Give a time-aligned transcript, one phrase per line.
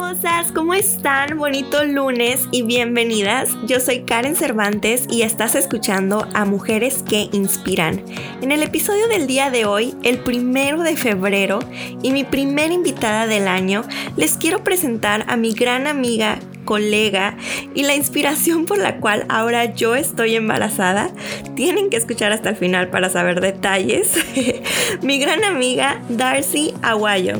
[0.00, 1.36] hermosas, ¿cómo están?
[1.36, 3.50] Bonito lunes y bienvenidas.
[3.66, 8.02] Yo soy Karen Cervantes y estás escuchando a Mujeres que Inspiran.
[8.40, 11.58] En el episodio del día de hoy, el primero de febrero,
[12.02, 13.84] y mi primera invitada del año,
[14.16, 17.36] les quiero presentar a mi gran amiga colega
[17.74, 21.10] y la inspiración por la cual ahora yo estoy embarazada.
[21.56, 24.14] Tienen que escuchar hasta el final para saber detalles.
[25.02, 27.34] Mi gran amiga Darcy Aguayo,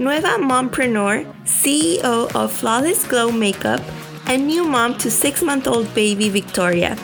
[0.00, 3.82] nueva mompreneur, CEO of Flawless Glow Makeup,
[4.26, 6.96] and new mom to six-month-old baby Victoria.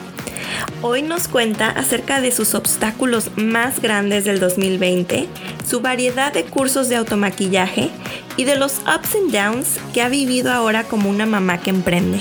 [0.81, 5.27] Hoy nos cuenta acerca de sus obstáculos más grandes del 2020,
[5.63, 7.91] su variedad de cursos de automaquillaje
[8.35, 12.19] y de los ups and downs que ha vivido ahora como una mamá que emprende.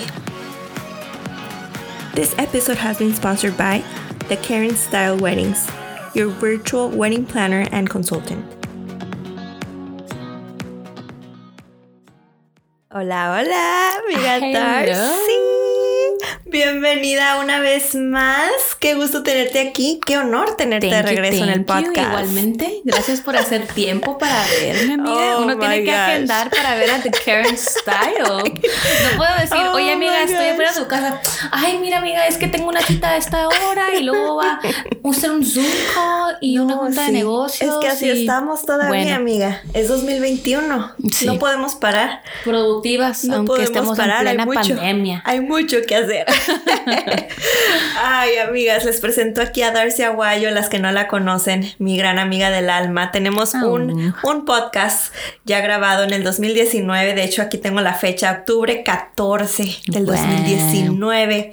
[2.15, 3.83] This episode has been sponsored by
[4.29, 5.71] The Karen Style Weddings,
[6.15, 8.56] your virtual wedding planner and consultant.
[12.99, 15.66] Hola, hola, amiga Darcy.
[16.49, 18.49] Bienvenida una vez más.
[18.79, 19.99] Qué gusto tenerte aquí.
[20.07, 21.97] Qué honor tenerte de regreso en el podcast.
[21.97, 22.83] igualmente.
[22.85, 25.39] Gracias por hacer tiempo para verme, amiga.
[25.39, 28.23] Oh Uno tiene que agendar para ver a The Karen Style.
[28.23, 31.21] No puedo decir, oye, oh amiga, estoy fuera de tu casa.
[31.51, 35.11] Ay, mira, amiga, es que tengo una cita a esta hora y luego va a
[35.11, 37.75] hacer un Zoom call y una junta de negocios.
[37.75, 39.63] Es que así estamos todavía, amiga.
[39.75, 40.95] Es 2021.
[41.25, 42.23] No podemos parar.
[42.45, 45.23] Productivas, aunque estemos en plena pandemia.
[45.25, 46.36] Hay mucho que hacer.
[47.99, 52.19] Ay, amigas, les presento aquí a Darcy Aguayo, las que no la conocen, mi gran
[52.19, 53.11] amiga del alma.
[53.11, 55.13] Tenemos un, un podcast
[55.45, 57.15] ya grabado en el 2019.
[57.15, 61.53] De hecho, aquí tengo la fecha, octubre 14 del 2019.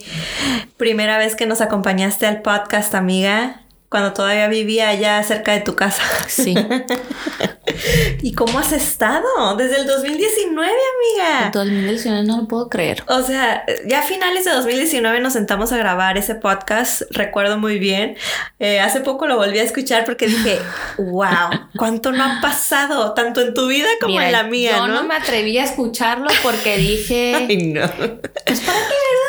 [0.78, 3.63] Primera vez que nos acompañaste al podcast, amiga
[3.94, 6.02] cuando todavía vivía allá cerca de tu casa.
[6.28, 6.56] Sí.
[8.24, 9.56] ¿Y cómo has estado?
[9.56, 11.52] Desde el 2019, amiga.
[11.54, 13.04] 2019 no lo puedo creer.
[13.08, 17.78] O sea, ya a finales de 2019 nos sentamos a grabar ese podcast, recuerdo muy
[17.78, 18.18] bien.
[18.58, 20.60] Eh, hace poco lo volví a escuchar porque dije,
[20.98, 24.78] wow, cuánto no ha pasado, tanto en tu vida como en la mía.
[24.78, 25.04] Yo ¿no?
[25.04, 27.88] me atreví a escucharlo porque dije, Ay, no.
[27.92, 29.23] Pues para qué.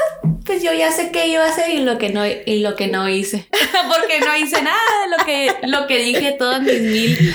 [0.44, 2.88] Pues yo ya sé qué iba a hacer y lo que no, y lo que
[2.88, 3.48] no hice.
[3.88, 7.34] Porque no hice nada de lo que, lo que dije, todas mis mil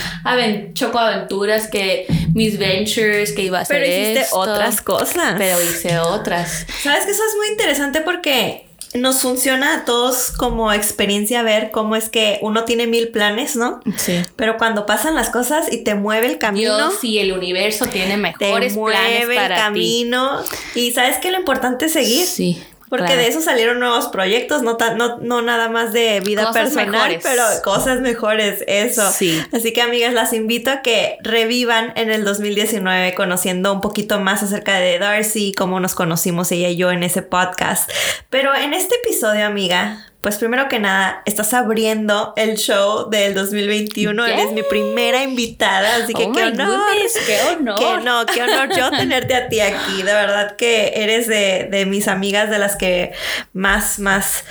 [0.73, 3.81] chocoaventuras, que mis ventures, que iba a hacer.
[3.81, 5.35] Pero hiciste otras cosas.
[5.37, 6.65] Pero hice otras.
[6.83, 11.95] Sabes que eso es muy interesante porque nos funciona a todos como experiencia ver cómo
[11.95, 13.81] es que uno tiene mil planes, ¿no?
[13.97, 14.21] Sí.
[14.35, 16.75] Pero cuando pasan las cosas y te mueve el camino.
[16.75, 20.41] Dios y el universo tiene mejores te mueve planes para el camino.
[20.75, 22.25] Y sabes que lo importante es seguir.
[22.25, 22.63] Sí.
[22.89, 26.91] Porque de eso salieron nuevos proyectos, no, no, no nada más de vida cosas personal,
[26.91, 27.19] mejores.
[27.23, 29.11] pero cosas mejores, eso.
[29.11, 29.39] Sí.
[29.53, 34.43] Así que amigas, las invito a que revivan en el 2019 conociendo un poquito más
[34.43, 37.89] acerca de Darcy, cómo nos conocimos ella y yo en ese podcast.
[38.29, 44.27] Pero en este episodio, amiga, pues primero que nada, estás abriendo el show del 2021.
[44.27, 44.35] Yes.
[44.35, 46.67] Eres mi primera invitada, así que Oh qué honor.
[46.67, 47.79] goodness, qué honor.
[47.79, 50.03] Que no, qué honor yo tenerte a ti aquí.
[50.03, 53.13] De verdad que eres de, de mis amigas de las que
[53.53, 54.43] más, más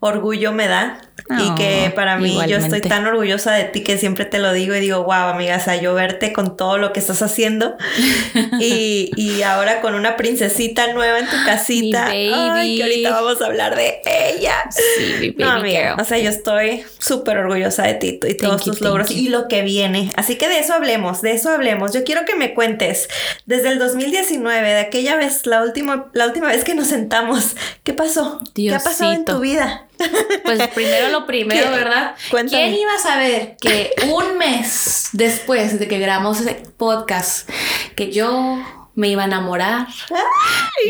[0.00, 1.00] orgullo me da.
[1.30, 4.74] Y que para mí yo estoy tan orgullosa de ti que siempre te lo digo
[4.74, 7.76] y digo, wow, amiga, o sea, yo verte con todo lo que estás haciendo
[8.60, 12.08] y, y ahora con una princesita nueva en tu casita.
[12.10, 14.54] Mi Ay, que ahorita vamos a hablar de ella.
[14.70, 16.00] Sí, mi No, amiga, girl.
[16.00, 19.16] o sea, yo estoy súper orgullosa de ti y todos you, tus logros you.
[19.18, 20.10] y lo que viene.
[20.16, 21.92] Así que de eso hablemos, de eso hablemos.
[21.92, 23.08] Yo quiero que me cuentes
[23.46, 27.92] desde el 2019, de aquella vez, la última, la última vez que nos sentamos, ¿qué
[27.92, 28.40] pasó?
[28.54, 29.34] ¿Qué ha pasado en Diosito.
[29.36, 29.84] tu vida?
[30.44, 31.70] Pues primero lo primero, ¿Qué?
[31.70, 32.14] ¿verdad?
[32.30, 32.62] Cuéntame.
[32.62, 37.48] ¿Quién iba a saber que un mes después de que grabamos ese podcast,
[37.94, 38.58] que yo
[38.94, 39.86] me iba a enamorar,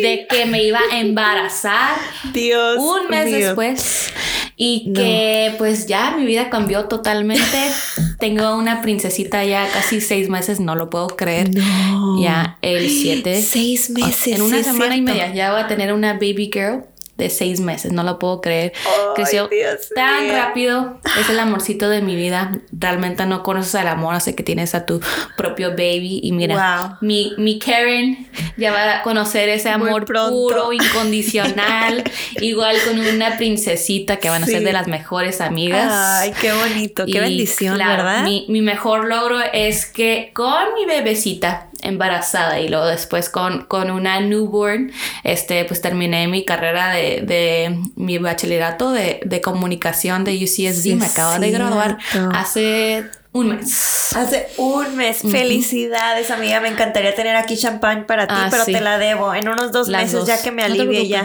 [0.02, 1.98] de que me iba a embarazar,
[2.32, 2.78] Dios.
[2.78, 4.12] un mes después,
[4.56, 7.70] y que pues ya mi vida cambió totalmente.
[8.18, 11.50] Tengo una princesita ya casi seis meses, no lo puedo creer.
[11.54, 12.20] No.
[12.20, 14.34] Ya el 7 Seis meses.
[14.34, 16.84] en una semana y media ya voy a tener una baby girl
[17.18, 18.72] de seis meses, no lo puedo creer.
[19.16, 22.52] Creció Dios tan rápido, es el amorcito de mi vida.
[22.72, 25.00] Realmente no conoces al amor hasta que tienes a tu
[25.36, 26.20] propio baby.
[26.22, 26.54] Y mira,
[26.88, 26.96] Wow.
[27.00, 30.72] mi, mi Karen ya va a conocer ese amor puro,
[31.28, 32.04] incondicional,
[32.40, 34.52] igual con una princesita que van a Sí.
[34.52, 35.90] ser de las mejores amigas.
[35.92, 38.22] Ay, qué bonito, qué bendición, claro, ¿verdad?
[38.24, 43.90] Mi, mi mejor logro es que con mi bebecita embarazada y luego después con, con
[43.90, 44.92] una newborn,
[45.24, 50.82] este, pues terminé mi carrera de, de mi bachillerato de, de comunicación de UCSD.
[50.82, 51.98] Sí, Me acabo de graduar
[52.32, 54.16] hace un mes.
[54.16, 55.18] Hace un mes.
[55.22, 56.60] Felicidades, amiga.
[56.60, 59.88] Me encantaría tener aquí champán para ti, ah, pero te la debo en unos dos
[59.88, 61.24] meses ya que me alivie ya.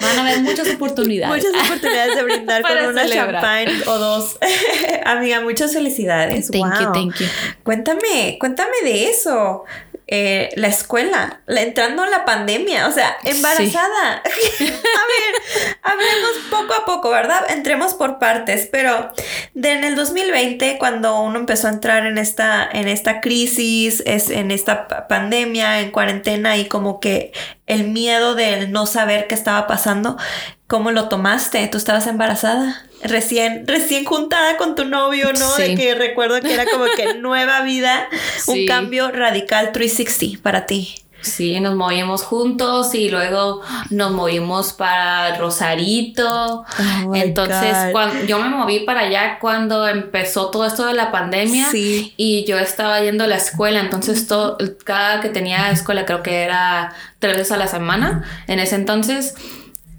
[0.00, 1.44] Van a haber muchas oportunidades.
[1.44, 4.38] Muchas oportunidades de brindar con una champán o dos.
[5.04, 6.50] amiga, muchas felicidades.
[6.50, 7.26] Thank you, thank you.
[7.62, 9.64] Cuéntame, cuéntame de eso.
[10.14, 14.16] Eh, la escuela, entrando en la pandemia, o sea, embarazada.
[14.60, 17.50] a ver, hablemos poco a poco, ¿verdad?
[17.50, 19.10] Entremos por partes, pero
[19.54, 24.28] de en el 2020, cuando uno empezó a entrar en esta, en esta crisis, es
[24.28, 27.32] en esta pandemia, en cuarentena y como que
[27.66, 30.18] el miedo de no saber qué estaba pasando,
[30.66, 31.66] ¿cómo lo tomaste?
[31.68, 32.82] ¿Tú estabas embarazada?
[33.04, 35.54] Recién, recién juntada con tu novio, ¿no?
[35.56, 38.08] De que recuerdo que era como que nueva vida,
[38.46, 41.02] un cambio radical 360 para ti.
[41.22, 46.64] Sí, nos movimos juntos y luego nos movimos para Rosarito.
[47.06, 51.68] Oh Entonces, cuando, yo me moví para allá cuando empezó todo esto de la pandemia
[51.72, 53.78] y yo estaba yendo a la escuela.
[53.78, 58.58] Entonces, todo, cada que tenía escuela, creo que era tres veces a la semana en
[58.58, 59.36] ese entonces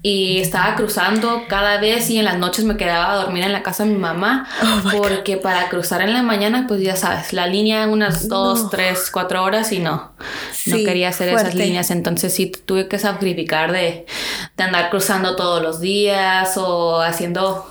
[0.06, 3.62] y estaba cruzando cada vez y en las noches me quedaba a dormir en la
[3.62, 7.46] casa de mi mamá oh porque para cruzar en la mañana pues ya sabes la
[7.46, 10.12] línea unas dos tres cuatro horas y no
[10.66, 11.90] no quería hacer esas líneas.
[11.90, 14.06] Entonces sí tuve que sacrificar de,
[14.56, 17.70] de, andar cruzando todos los días o haciendo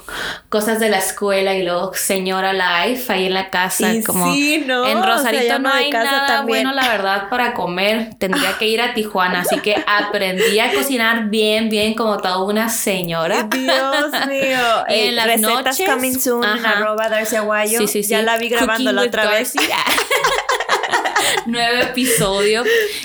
[0.50, 5.58] cosas de la escuela y luego señora life ahí en la casa como en Rosarito
[5.58, 9.76] no hay nada bueno la verdad para comer tendría que ir a Tijuana así que
[9.88, 13.44] aprendí a cocinar bien bien como una señora.
[13.44, 14.86] Dios mío.
[14.88, 17.80] en las recetas noches, coming soon, arroba Darcy Aguayo.
[17.80, 18.10] Sí, sí, sí.
[18.10, 19.54] Ya la vi grabando la otra vez.
[21.46, 22.64] nuevo episodio.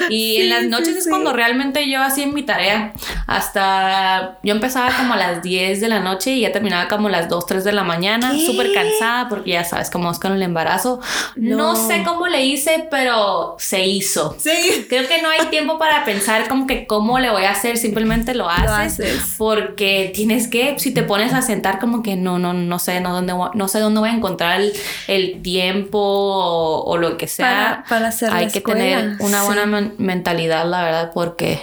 [0.08, 2.92] Y en las noches es cuando realmente yo hacía mi tarea.
[3.28, 7.10] Hasta yo empezaba como a las 10 de la noche y ya terminaba como a
[7.10, 8.32] las 2, 3 de la mañana.
[8.38, 11.00] Súper cansada porque ya sabes cómo es con el embarazo.
[11.36, 11.76] No.
[11.76, 14.34] sé cómo le hice, pero se hizo.
[14.38, 14.86] Sí.
[14.88, 17.76] Creo que no hay tiempo para pensar como que cómo le voy a hacer.
[17.76, 19.34] Simplemente lo haces.
[19.36, 23.12] Porque tienes que, si te pones a sentar como que no, no, no sé, no,
[23.12, 24.58] dónde, no sé dónde voy a encontrar
[25.06, 27.84] el, tiempo o, lo que sea.
[27.86, 29.66] Para, hacer hay que tener una buena
[29.98, 31.60] mentalidad, la verdad, porque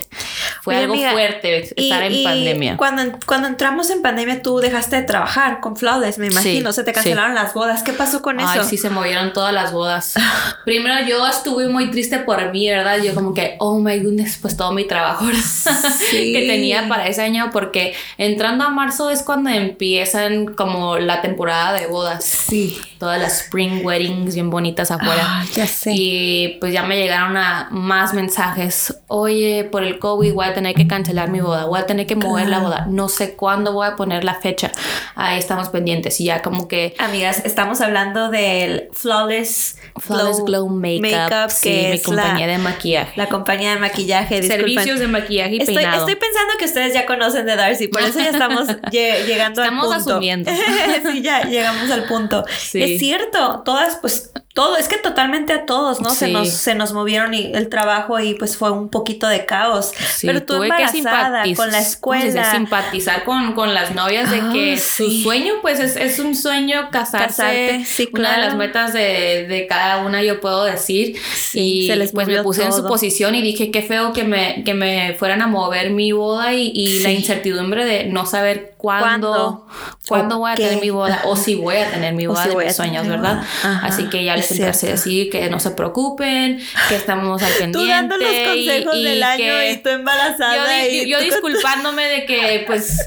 [0.62, 2.78] fue algo fuerte estar en pandemia.
[2.78, 6.72] Cuando, cuando entramos en pandemia, tú dejaste de trabajar con Flawless, me imagino.
[6.74, 7.84] se te cancelaron las bodas.
[7.84, 8.50] ¿Qué pasó con eso?
[8.50, 10.14] Ay, sí, se movieron todas las bodas.
[10.66, 13.02] Primero, yo estuve muy triste por mí, ¿verdad?
[13.02, 15.26] Yo, como que, oh my goodness, pues todo mi trabajo
[16.12, 21.74] que tenía para ese año, porque entrando a marzo es cuando empiezan como la temporada
[21.74, 22.24] de bodas.
[22.24, 22.80] Sí.
[23.00, 25.22] Todas las spring weddings bien bonitas afuera.
[25.24, 25.92] Ah, ya sé.
[25.94, 28.96] Y pues ya me llegaron a más mensajes.
[29.08, 32.16] Oye, por el COVID voy a tener que cancelar mi boda, voy a tener que
[32.16, 32.86] mover la boda.
[32.90, 34.72] No sé cuándo voy a poner la fecha.
[35.16, 36.20] Ahí estamos pendientes.
[36.20, 36.96] Y ya como que.
[37.00, 43.14] Amigas, estamos hablando del Flawless, Flawless Glow, Makeup, que es mi compañía de maquillaje.
[43.16, 44.44] La compañía de maquillaje.
[44.44, 46.00] Servicios de maquillaje y estoy, peinado.
[46.00, 49.86] Estoy pensando que ustedes ya conocen de Darcy, por eso ya estamos llegando al punto.
[49.86, 50.52] Estamos asumiendo.
[51.12, 52.46] sí, ya llegamos al punto.
[52.48, 56.12] Es cierto, todas, pues todo, es que totalmente a todos, ¿no?
[56.12, 59.92] Se, nos, se nos movieron y el trabajo y pues fue un poquito de caos.
[60.22, 62.52] Pero tú embarazada con la escuela.
[62.54, 66.90] simpatizar con, con, las novias de que ah, su sueño pues es, es, un sueño
[66.90, 67.84] casarse.
[67.86, 71.18] Sí, Una de las metas de, de, cada una yo puedo decir.
[71.54, 74.64] y se les pues me puse en su posición y dije qué feo que me,
[74.64, 79.66] que me fueran a mover mi boda y, y la incertidumbre de no saber cuándo,
[80.08, 82.76] cuándo, voy a tener mi boda o si voy a tener mi boda de mis
[82.76, 83.44] sueños, ¿verdad?
[83.82, 87.80] Así que ya les empecé a decir que no se preocupen, que estamos al pendiente.
[87.80, 90.88] Tú dando los consejos del año y tú embarazada.
[90.88, 93.00] Yo, yo disculpándome de que pues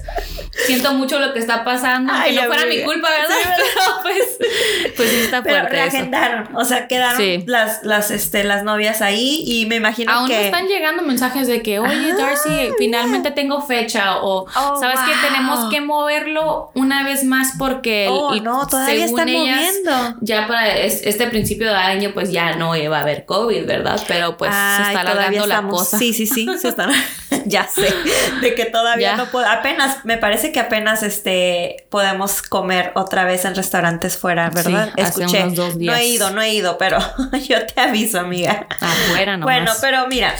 [0.66, 3.36] siento mucho lo que está pasando, que no fuera mi culpa, ¿verdad?
[3.56, 5.60] Pero pues, pues sí está fuerte.
[5.60, 10.28] Pero reagendaron, o sea, quedaron las, las, este, las novias ahí y me imagino Aún
[10.28, 10.36] que...
[10.36, 15.28] Aún están llegando mensajes de que, oye, Darcy, finalmente tengo fecha o, oh, ¿sabes que
[15.28, 18.08] Tenemos que moverlo una vez más porque...
[18.10, 20.16] Oh, no, todavía están moviendo.
[20.20, 24.00] Ya para este principio de año, pues ya no iba a haber COVID, ¿verdad?
[24.06, 25.98] Pero pues se está alargando la cosa.
[25.98, 26.90] Sí, sí, sí, se están...
[27.46, 27.92] ya sé,
[28.40, 29.46] de que todavía no puedo...
[29.46, 34.92] Apenas, me parece que apenas este podemos comer otra vez en restaurantes fuera, ¿verdad?
[34.96, 35.50] Escuché.
[35.50, 35.94] Dos días.
[35.94, 36.98] No he ido, no he ido, pero
[37.48, 38.66] yo te aviso, amiga.
[38.80, 39.44] Afuera no.
[39.44, 40.34] Bueno, pero mira,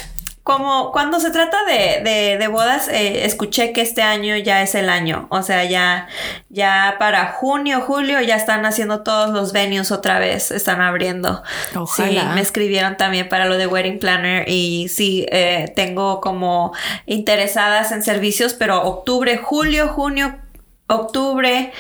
[0.49, 4.89] como cuando se trata de, de, bodas, eh, escuché que este año ya es el
[4.89, 5.27] año.
[5.29, 6.09] O sea, ya,
[6.49, 11.43] ya para junio, julio ya están haciendo todos los venues otra vez, están abriendo.
[11.75, 12.23] Ojalá.
[12.23, 16.73] Sí, me escribieron también para lo de Wedding Planner y sí, eh, tengo como
[17.05, 20.39] interesadas en servicios, pero octubre, julio, junio,
[20.87, 21.75] octubre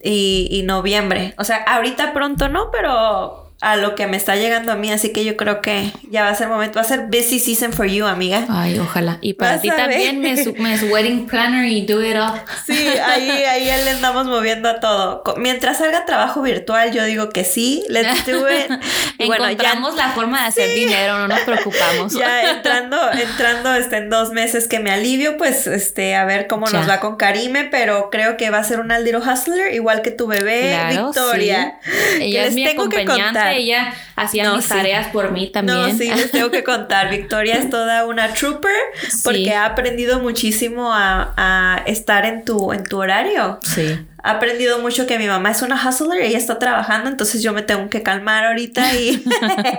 [0.00, 1.34] y, y noviembre.
[1.36, 5.12] O sea, ahorita pronto no, pero a lo que me está llegando a mí, así
[5.12, 7.86] que yo creo que ya va a ser momento, va a ser busy season for
[7.86, 8.46] you, amiga.
[8.48, 9.18] Ay, ojalá.
[9.20, 12.40] Y para ti también, me, me wedding planner y do it all.
[12.66, 15.24] Sí, ahí, ahí le andamos moviendo a todo.
[15.38, 18.70] Mientras salga trabajo virtual, yo digo que sí, let's do it.
[19.18, 22.12] Y Encontramos la forma de hacer dinero, no nos preocupamos.
[22.12, 26.68] Ya entrando, entrando este, en dos meses que me alivio, pues este, a ver cómo
[26.68, 30.12] nos va con Karime, pero creo que va a ser una little hustler, igual que
[30.12, 31.80] tu bebé, Victoria.
[32.20, 35.78] Ella es mi tengo que contar ella hacía mis tareas por mí también.
[35.78, 37.10] No, sí, les tengo que contar.
[37.10, 38.76] Victoria es toda una trooper
[39.24, 43.58] porque ha aprendido muchísimo a, estar en tu, en tu horario.
[43.62, 43.98] Sí.
[44.22, 47.62] Ha aprendido mucho que mi mamá es una hustler, ella está trabajando, entonces yo me
[47.62, 49.24] tengo que calmar ahorita y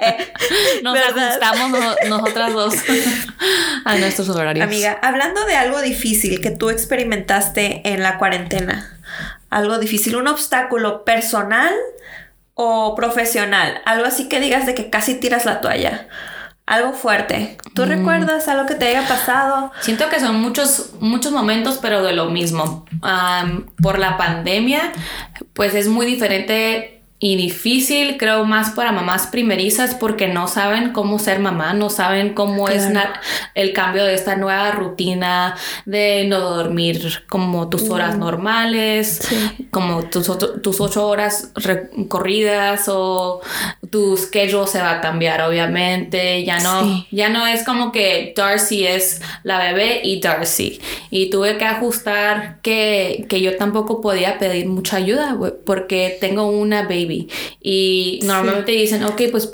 [0.84, 2.74] nos ajustamos nosotras dos
[3.86, 4.64] a nuestros horarios.
[4.64, 8.98] Amiga, hablando de algo difícil que tú experimentaste en la cuarentena,
[9.50, 11.74] algo difícil, un obstáculo personal
[12.62, 13.82] o profesional?
[13.86, 16.10] Algo así que digas de que casi tiras la toalla.
[16.66, 17.58] Algo fuerte.
[17.74, 17.88] ¿Tú mm.
[17.88, 19.72] recuerdas algo que te haya pasado?
[19.80, 22.86] Siento que son muchos, muchos momentos, pero de lo mismo.
[23.82, 24.92] por la pandemia,
[25.54, 31.20] pues es muy diferente y difícil, creo, más para mamás primerizas porque no saben cómo
[31.20, 32.88] ser mamá, no saben cómo es
[33.56, 39.28] el cambio de esta nueva rutina de no dormir como tus horas normales,
[39.70, 41.52] como tus, tus ocho horas
[42.08, 43.42] corridas o
[43.90, 46.46] tu schedule se va a cambiar, obviamente.
[46.46, 50.80] Ya no, ya no es como que Darcy es la bebé y Darcy.
[51.10, 56.84] Y tuve que ajustar que, que yo tampoco podía pedir mucha ayuda porque tengo una
[56.84, 57.09] baby
[57.62, 59.50] y normalmente dicen, ok, pues,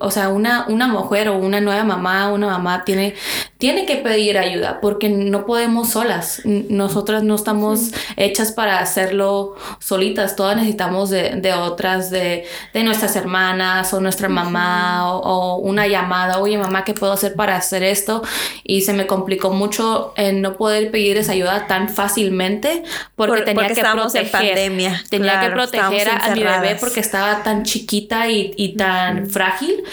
[0.00, 3.14] o sea, una, una mujer o una nueva mamá, una mamá tiene,
[3.58, 6.42] tiene que pedir ayuda porque no podemos solas.
[6.44, 10.36] Nosotras no estamos hechas para hacerlo solitas.
[10.36, 12.44] Todas necesitamos de, otras, de,
[12.74, 16.38] nuestras hermanas o nuestra mamá o, una llamada.
[16.40, 18.22] Oye, mamá, ¿qué puedo hacer para hacer esto?
[18.64, 22.82] Y se me complicó mucho en no poder pedir esa ayuda tan fácilmente
[23.16, 24.30] porque tenía que proteger.
[24.30, 25.02] pandemia.
[25.08, 29.84] Tenía que proteger a mi bebé porque que estaba tan chiquita y, tan frágil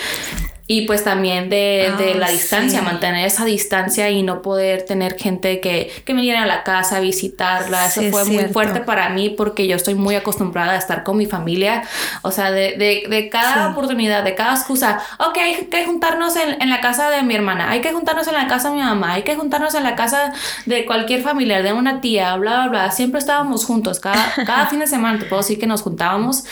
[0.71, 5.59] y pues también de, de la distancia, mantener esa distancia y no poder tener gente
[5.59, 7.87] que, que viniera a la casa a visitarla.
[7.87, 11.25] Eso fue muy fuerte para mí porque yo estoy muy acostumbrada a estar con mi
[11.25, 11.83] familia.
[12.21, 16.61] O sea, de, de, de cada oportunidad, de cada excusa, ok, hay que juntarnos en,
[16.61, 19.15] en, la casa de mi hermana, hay que juntarnos en la casa de mi mamá,
[19.15, 20.31] hay que juntarnos en la casa
[20.65, 22.91] de cualquier familiar, de una tía, bla, bla, bla.
[22.91, 26.45] Siempre estábamos juntos, cada, cada fin de semana te puedo decir que nos juntábamos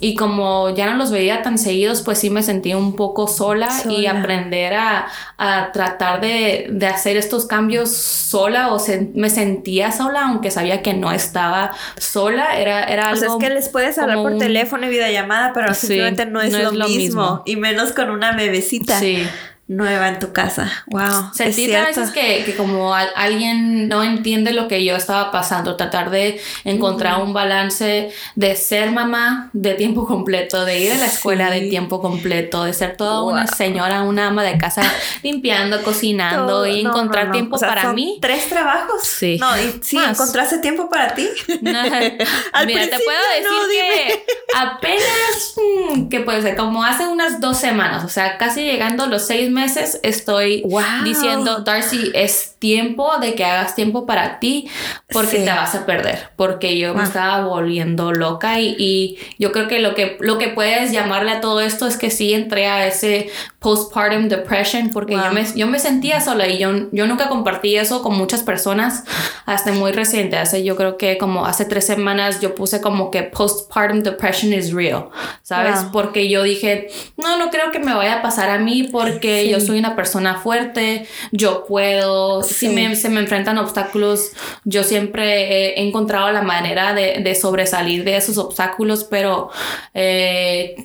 [0.00, 3.59] y como ya no los veía tan seguidos, pues sí me sentí un poco sola
[3.88, 5.06] y aprender a,
[5.38, 8.80] a tratar de, de, hacer estos cambios sola o
[9.14, 12.58] me sentía sola aunque sabía que no estaba sola.
[12.58, 13.18] Era, era algo...
[13.18, 16.52] O sea, es que les puedes hablar por teléfono y videollamada, pero simplemente no es,
[16.52, 17.42] lo, mismo.
[17.46, 18.98] Y menos con una bebecita.
[18.98, 19.26] Sí
[19.70, 20.84] nueva en tu casa.
[20.88, 21.32] Wow.
[21.32, 26.10] Sentir a veces que, que como alguien no entiende lo que yo estaba pasando, tratar
[26.10, 31.50] de encontrar un balance de ser mamá de tiempo completo, de ir a la escuela
[31.50, 34.82] de tiempo completo, de ser toda una señora, una ama de casa
[35.22, 38.18] limpiando, cocinando y encontrar tiempo para mí.
[38.20, 39.02] ¿Tres trabajos?
[39.04, 39.38] Sí.
[39.38, 41.28] No, y sí, ¿encontraste tiempo para ti?
[41.60, 45.54] Mira, te puedo decir que apenas,
[45.94, 49.48] mm, que puede ser, como hace unas dos semanas, o sea, casi llegando los seis
[49.48, 50.64] meses meses estoy
[51.04, 54.68] diciendo, Darcy, es tiempo de que hagas tiempo para ti
[55.12, 59.78] porque te vas a perder, porque yo me estaba volviendo loca y, yo creo que
[59.80, 63.30] lo, que lo que puedes llamarle a todo esto es que sí entré a ese
[63.58, 68.02] postpartum depression porque yo, me, yo me sentía sola y yo, yo nunca compartí eso
[68.02, 69.04] con muchas personas
[69.46, 73.22] hasta muy reciente, hace yo creo que como hace tres semanas yo puse como que
[73.22, 75.08] postpartum depression is real,
[75.42, 75.80] ¿sabes?
[75.92, 79.60] Porque yo dije, no, no creo que me vaya a pasar a mí porque yo
[79.60, 84.32] soy una persona fuerte, yo puedo, si me, se me enfrentan obstáculos,
[84.64, 89.50] yo siempre he encontrado la manera de, de sobresalir de esos obstáculos, pero
[89.94, 90.76] eh,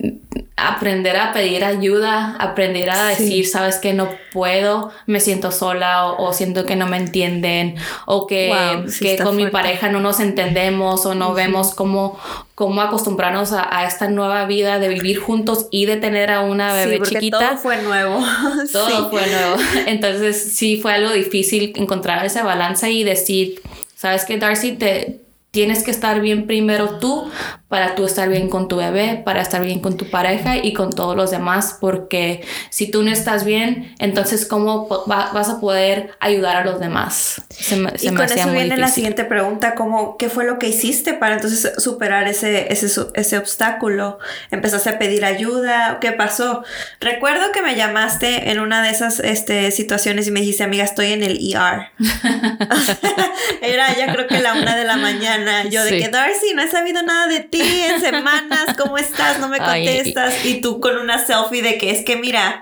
[0.58, 6.32] aprender a pedir ayuda, aprender a decir, sabes que no puedo, me siento sola o,
[6.32, 11.14] siento que no me entienden o que, que con mi pareja no nos entendemos o
[11.14, 12.18] no vemos cómo,
[12.56, 17.02] cómo acostumbrarnos a, esta nueva vida de vivir juntos y de tener a una bebé
[17.02, 17.50] chiquita.
[17.50, 18.24] Todo fue nuevo.
[18.72, 19.58] Todo fue nuevo.
[19.88, 23.62] Entonces sí fue algo difícil encontrar esa balanza y decir,
[23.94, 25.20] sabes que Darcy, te,
[25.56, 27.32] tienes que estar bien primero tú
[27.76, 30.94] para tú estar bien con tu bebé, para estar bien con tu pareja y con
[30.94, 36.56] todos los demás, porque si tú no estás bien, entonces ¿cómo vas a poder ayudar
[36.56, 37.42] a los demás?
[37.50, 41.36] Se y con eso viene la siguiente pregunta, ¿cómo, ¿qué fue lo que hiciste para
[41.36, 44.20] entonces superar ese, ese, ese obstáculo?
[44.52, 45.98] ¿Empezaste a pedir ayuda?
[46.00, 46.64] ¿Qué pasó?
[47.02, 51.08] Recuerdo que me llamaste en una de esas este, situaciones y me dijiste, amiga, estoy
[51.08, 51.90] en el ER.
[53.62, 55.66] Era ya creo que la una de la mañana.
[55.68, 59.40] Yo de que Darcy, no he sabido nada de ti en semanas, ¿cómo estás?
[59.40, 60.46] No me contestas.
[60.46, 62.62] y tú con una selfie de que es que mira,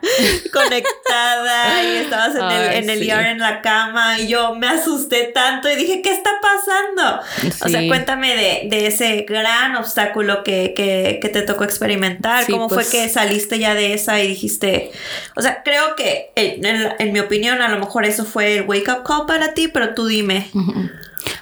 [0.53, 5.31] conectada y estabas en el, en el ER en la cama y yo me asusté
[5.33, 7.21] tanto y dije, ¿qué está pasando?
[7.65, 12.45] O sea, cuéntame de, de ese gran obstáculo que, que, que, te tocó experimentar.
[12.49, 14.91] ¿Cómo fue pues que saliste ya de esa y dijiste,
[15.35, 18.89] o sea, creo que en, en, mi opinión a lo mejor eso fue el wake
[18.89, 20.49] up call para ti, pero tú dime.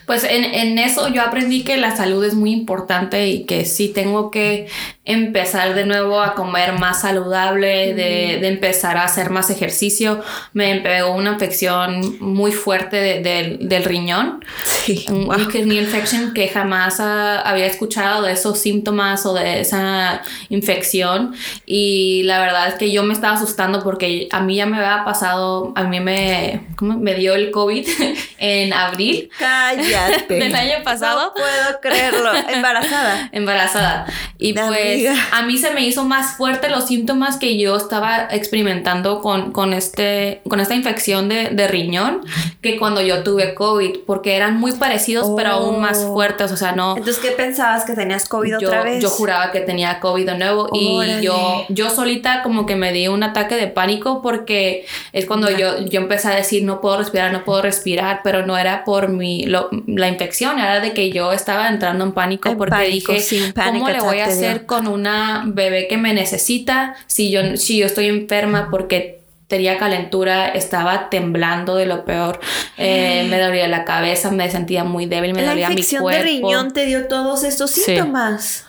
[0.05, 3.89] Pues en, en, eso yo aprendí que la salud es muy importante y que sí
[3.89, 4.67] tengo que
[5.03, 10.21] empezar de nuevo a comer más saludable, de, de empezar a hacer más ejercicio.
[10.53, 14.43] Me pegó una infección muy fuerte del riñón.
[14.65, 15.05] Sí.
[15.09, 21.33] Un, kidney infection que jamás había escuchado de esos síntomas o de esa infección.
[21.65, 25.03] Y la verdad es que yo me estaba asustando porque a mí ya me había
[25.03, 26.97] pasado, a mí me, ¿cómo?
[26.97, 27.87] me dio el COVID
[28.37, 29.29] en abril.
[29.37, 29.90] Cállate.
[30.27, 31.21] Del año pasado.
[31.21, 32.31] No puedo creerlo.
[32.49, 33.29] Embarazada.
[33.31, 34.05] Embarazada.
[34.37, 39.21] Y pues a mí se me hizo más fuerte los síntomas que yo estaba experimentando
[39.21, 42.21] con, con, este, con esta infección de, de riñón
[42.61, 46.13] que cuando yo tuve COVID, porque eran muy parecidos, pero aún más oh.
[46.13, 46.95] fuertes, o sea, no...
[46.97, 47.85] Entonces, ¿qué pensabas?
[47.85, 49.01] ¿Que tenías COVID otra vez?
[49.01, 53.07] Yo juraba que tenía COVID de nuevo y yo, yo solita como que me di
[53.07, 57.31] un ataque de pánico porque es cuando yo, yo empecé a decir, no puedo respirar,
[57.31, 59.45] no puedo respirar, pero no era por mi,
[59.87, 64.19] la infección, era de que yo estaba entrando en pánico porque dije, ¿cómo le voy
[64.19, 69.21] a hacer con una bebé que me necesita, si yo, si yo estoy enferma porque
[69.51, 72.39] tenía calentura, estaba temblando de lo peor,
[72.77, 76.09] eh, me dolía la cabeza, me sentía muy débil, me dolía mi cuerpo.
[76.09, 78.65] La de riñón te dio todos estos síntomas.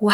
[0.00, 0.12] Wow.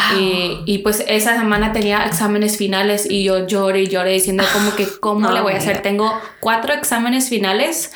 [0.65, 4.87] Y, pues esa semana tenía exámenes finales y yo lloré y lloré diciendo como que
[5.01, 5.81] cómo le voy a hacer.
[5.81, 7.91] Tengo cuatro exámenes finales,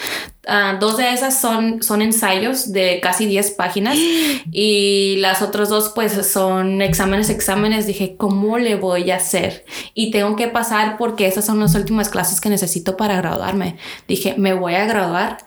[0.48, 3.96] Ah, dos de esas son, son ensayos de casi 10 páginas
[4.52, 7.88] y las otras dos pues son exámenes, exámenes.
[7.88, 9.66] Dije, ¿cómo le voy a hacer?
[9.94, 13.78] Y tengo que pasar porque esas son las últimas clases que necesito para graduarme.
[14.08, 15.38] Dije, me voy a graduar.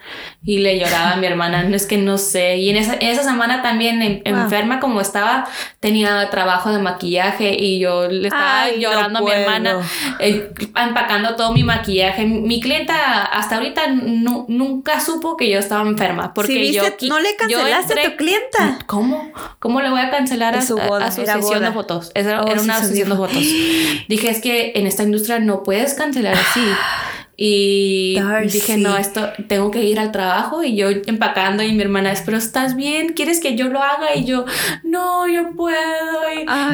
[0.44, 2.56] Y le lloraba a mi hermana, no es que no sé.
[2.58, 5.46] Y en esa, esa semana también enferma como estaba,
[5.80, 9.80] tenía trabajo de maquillaje y yo le estaba llorando a mi hermana,
[10.20, 12.24] eh, empacando todo mi maquillaje.
[12.24, 16.34] Mi clienta hasta ahorita nunca supo que yo estaba enferma.
[16.34, 16.82] Porque yo.
[17.08, 18.78] No le cancelaste a tu clienta.
[18.86, 19.32] ¿Cómo?
[19.58, 22.10] ¿Cómo le voy a cancelar a su, a, su sesión de fotos?
[22.14, 23.38] Era, oh, una sesión de fotos.
[23.38, 26.60] Dije, es que en esta industria no puedes cancelar así.
[27.40, 28.18] Y
[28.50, 32.22] dije, no, esto tengo que ir al trabajo y yo empacando y mi hermana es,
[32.22, 34.16] pero estás bien, ¿quieres que yo lo haga?
[34.16, 34.44] Y yo,
[34.82, 35.76] no, yo puedo.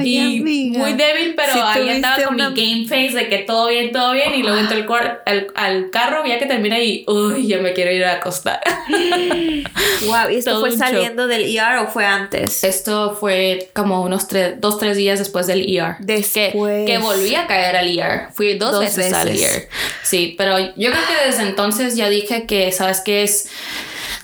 [0.03, 4.13] Y, muy débil, pero ahí estaba con mi game face de que todo bien, todo
[4.13, 4.35] bien.
[4.35, 4.95] Y luego entro
[5.27, 8.61] al, al, carro, ya que termina y, uy, ya me quiero ir a acostar.
[10.07, 12.65] wow, ¿y esto fue saliendo del ER o fue antes?
[12.65, 15.97] Esto fue como unos tres, dos, tres días después del ER.
[15.99, 16.87] Después.
[16.87, 18.29] Que, volví a caer al ER.
[18.33, 19.69] Fui dos, veces al ER.
[20.03, 23.49] Sí, pero yo creo que desde entonces ya dije que, ¿sabes qué es?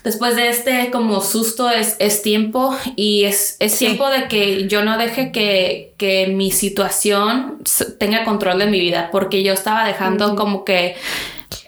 [0.05, 4.83] Después de este como susto es, es tiempo y es, es tiempo de que yo
[4.83, 7.59] no deje que, que, mi situación
[7.99, 10.97] tenga control de mi vida, porque yo estaba dejando como que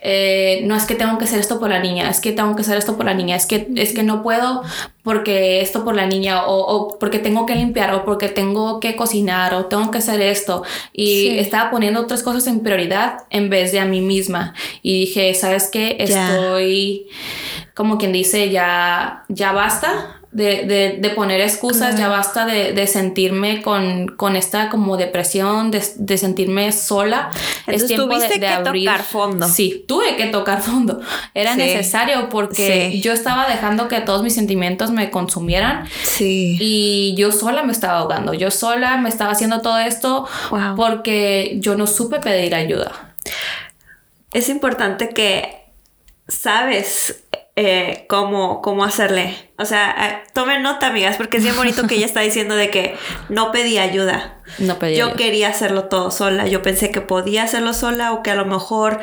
[0.01, 2.61] eh, no es que tengo que hacer esto por la niña, es que tengo que
[2.61, 4.63] hacer esto por la niña, es que, es que no puedo
[5.03, 8.95] porque esto por la niña o, o porque tengo que limpiar o porque tengo que
[8.95, 10.63] cocinar o tengo que hacer esto.
[10.93, 14.53] Y estaba poniendo otras cosas en prioridad en vez de a mí misma.
[14.81, 15.97] Y dije, ¿sabes qué?
[15.99, 17.07] Estoy
[17.73, 22.87] como quien dice, ya, ya basta de, de, de poner excusas, ya basta de, de
[22.87, 27.29] sentirme con, con, esta como depresión, de, sentirme sola.
[27.67, 28.85] es tiempo tuviste que abrir.
[28.85, 29.47] tocar fondo.
[29.47, 30.99] Sí, tuve que tocar fondo.
[31.35, 35.87] Era necesario porque yo estaba dejando que todos mis sentimientos me consumieran.
[36.03, 36.57] Sí.
[36.59, 38.33] Y yo sola me estaba ahogando.
[38.33, 40.27] Yo sola me estaba haciendo todo esto
[40.75, 43.15] porque yo no supe pedir ayuda.
[44.33, 45.63] Es importante que
[46.27, 47.22] sabes
[47.55, 49.35] eh, cómo, cómo hacerle.
[49.59, 52.69] O sea, eh, tomen nota, amigas, porque es bien bonito que ella está diciendo de
[52.69, 52.95] que
[53.29, 54.37] no pedí ayuda.
[54.59, 56.47] No pedí Yo quería hacerlo todo sola.
[56.47, 58.99] Yo pensé que podía hacerlo sola o que a lo mejor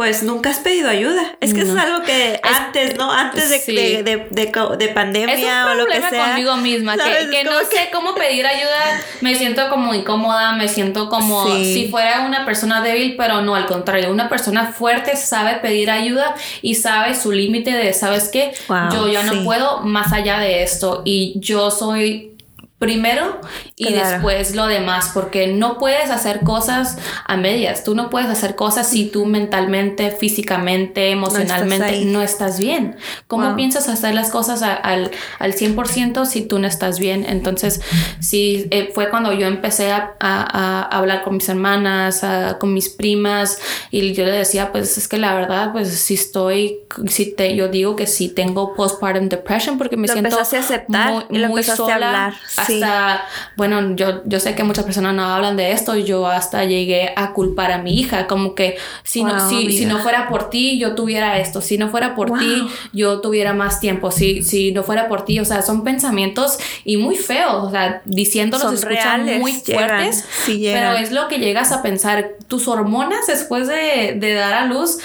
[0.00, 1.36] pues nunca has pedido ayuda.
[1.42, 3.12] Es que es algo que antes, ¿no?
[3.12, 6.28] Antes de, de, de, pandemia o lo que sea.
[6.28, 11.44] conmigo misma, que, no sé cómo pedir ayuda, me siento como incómoda, me siento como
[11.54, 16.34] si fuera una persona débil, pero no, al contrario, una persona fuerte sabe pedir ayuda
[16.62, 18.52] y sabe su límite de, ¿sabes qué?
[18.90, 22.38] yo ya no puedo más allá de esto y yo soy
[22.80, 23.38] primero
[23.76, 28.56] y después lo demás, porque no puedes hacer cosas a medias, tú no puedes hacer
[28.56, 32.96] cosas si tú mentalmente, físicamente, emocionalmente no estás, bien.
[33.26, 37.26] ¿Cómo piensas hacer las cosas al, al 100% si tú no estás bien?
[37.28, 37.82] Entonces,
[38.18, 42.24] sí, eh, fue cuando yo empecé a, a, hablar con mis hermanas,
[42.58, 43.58] con mis primas,
[43.90, 47.68] y yo le decía, pues es que la verdad, pues si estoy, si te, yo
[47.68, 51.62] digo que sí tengo postpartum depression porque me siento a aceptar muy, y lo muy
[51.62, 51.92] sola.
[51.92, 52.34] A hablar
[52.72, 53.24] hasta,
[53.56, 57.32] bueno, yo, yo sé que muchas personas no hablan de esto, yo hasta llegué a
[57.32, 60.94] culpar a mi hija, como que si, no, si, si, no fuera por ti, yo
[60.94, 65.08] tuviera esto, si no fuera por ti, yo tuviera más tiempo, si, si no fuera
[65.08, 70.24] por ti, o sea, son pensamientos y muy feos, o sea, diciéndolos escuchan muy fuertes,
[70.46, 74.98] pero es lo que llegas a pensar, tus hormonas después de, de dar a luz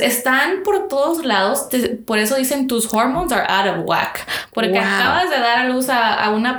[0.00, 1.66] están por todos lados,
[2.06, 5.88] por eso dicen tus hormones are out of whack, porque acabas de dar a luz
[5.88, 6.56] a, una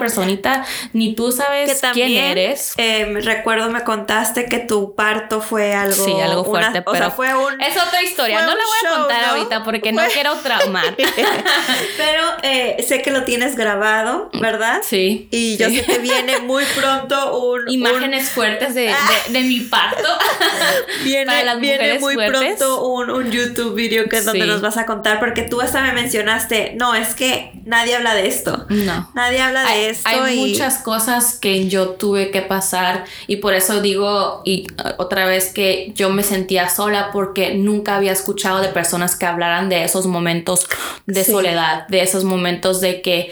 [0.93, 2.73] ni tú sabes quién eres.
[2.77, 7.61] Eh, recuerdo me contaste que tu parto fue algo, sí, algo fuerte, pero fue un,
[7.61, 10.95] es otra historia, no la voy a contar ahorita porque no quiero traumar.
[11.97, 14.81] pero eh, sé que lo tienes grabado, ¿verdad?
[14.83, 15.27] Sí.
[15.31, 18.93] Y yo sé que viene muy pronto un imágenes fuertes de,
[19.29, 20.07] de, mi parto.
[21.03, 25.19] viene, viene muy pronto un un YouTube video que es donde nos vas a contar,
[25.19, 28.65] porque tú hasta me mencionaste, no, es que nadie habla de esto.
[28.69, 29.09] No.
[29.13, 30.09] Nadie habla de esto.
[30.09, 35.25] Hay muchas cosas que yo tuve que pasar y por eso digo y uh, otra
[35.25, 39.83] vez que yo me sentía sola porque nunca había escuchado de personas que hablaran de
[39.83, 40.67] esos momentos
[41.05, 43.31] de soledad, de esos momentos de que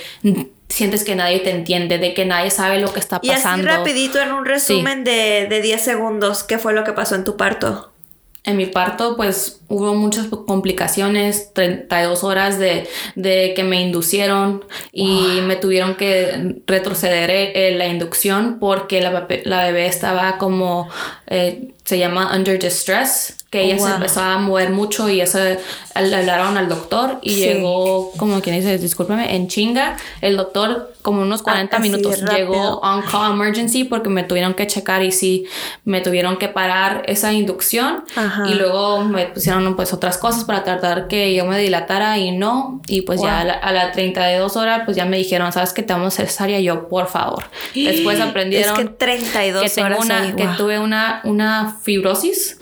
[0.69, 3.63] sientes que nadie te entiende, de que nadie sabe lo que está pasando.
[3.63, 7.15] Y así rapidito en un resumen de, de 10 segundos, ¿qué fue lo que pasó
[7.15, 7.90] en tu parto?
[8.43, 15.41] En mi parto, pues hubo muchas complicaciones, 32 horas de, de que me inducieron y
[15.43, 20.89] me tuvieron que retroceder eh, la inducción porque la, la bebé estaba como,
[21.27, 26.15] eh, se llama under distress, que ella se empezó a mover mucho y eso le
[26.15, 29.97] hablaron al doctor y llegó, como quien dice, discúlpeme, en chinga.
[30.21, 34.67] El doctor, como unos 40 ah, minutos, llegó on call emergency porque me tuvieron que
[34.67, 35.45] checar y sí,
[35.83, 38.03] me tuvieron que parar esa inducción
[38.47, 42.81] y luego me pusieron pues otras cosas para tratar que yo me dilatara y no.
[42.87, 45.83] Y pues ya a la, a la, 32 horas, pues ya me dijeron, ¿sabes que
[45.83, 46.59] te vamos a hacer cesárea?
[46.59, 47.45] yo, por favor.
[47.73, 52.59] Después aprendieron es que 32 que, tengo una, que tuve una, una fibrosis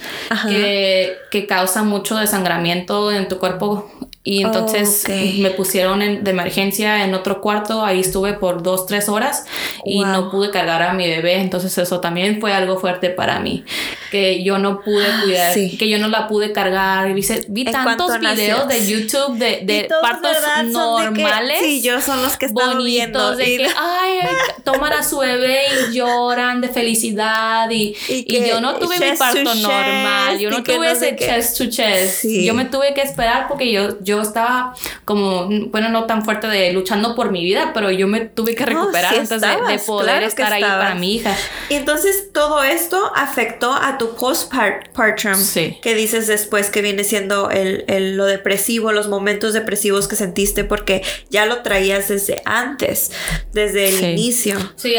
[0.47, 3.91] que que, causa mucho desangramiento en tu cuerpo
[4.21, 5.05] y entonces
[5.39, 9.45] me pusieron de emergencia en otro cuarto, ahí estuve por dos, tres horas
[9.85, 13.63] y no pude cargar a mi bebé, entonces eso también fue algo fuerte para mí,
[14.11, 18.19] que yo no pude ah, cuidar, que yo no la pude cargar, vi, vi tantos
[18.19, 23.45] videos de YouTube de, de partos normales, sí, yo son los que están bonitos, de
[23.45, 24.19] que, ay,
[24.65, 29.55] toman a su bebé y lloran de felicidad y, y, yo no tuve mi parto
[29.55, 33.97] normal, yo no tuve ese chest to chest, yo me tuve que esperar porque yo
[34.09, 38.21] yo estaba como, bueno, no tan fuerte de luchando por mi vida, pero yo me
[38.21, 41.35] tuve que recuperar antes de, poder estar ahí para mi hija.
[41.69, 45.77] Y entonces todo esto afectó a tu postpartum, sí.
[45.81, 50.63] que dices después que viene siendo el, el, lo depresivo, los momentos depresivos que sentiste
[50.63, 53.11] porque ya lo traías desde antes,
[53.53, 54.57] desde el inicio.
[54.75, 54.95] Sí,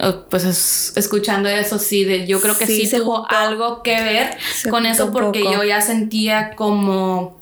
[0.00, 4.36] oh, pues escuchando eso, sí, de, yo creo que sí, tuvo algo que ver
[4.70, 7.38] con eso porque yo ya sentía como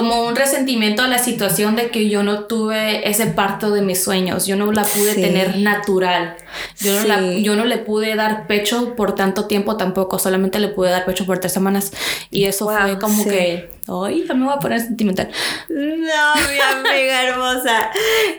[0.00, 4.02] como un resentimiento a la situación de que yo no tuve ese parto de mis
[4.02, 6.36] sueños, yo no la pude tener natural,
[6.78, 10.68] yo no, la, yo no le pude dar pecho por tanto tiempo tampoco, solamente le
[10.68, 11.92] pude dar pecho por tres semanas.
[12.30, 15.28] Y eso fue como que, ay, ya me voy a poner sentimental.
[15.68, 17.90] No, mi amiga hermosa,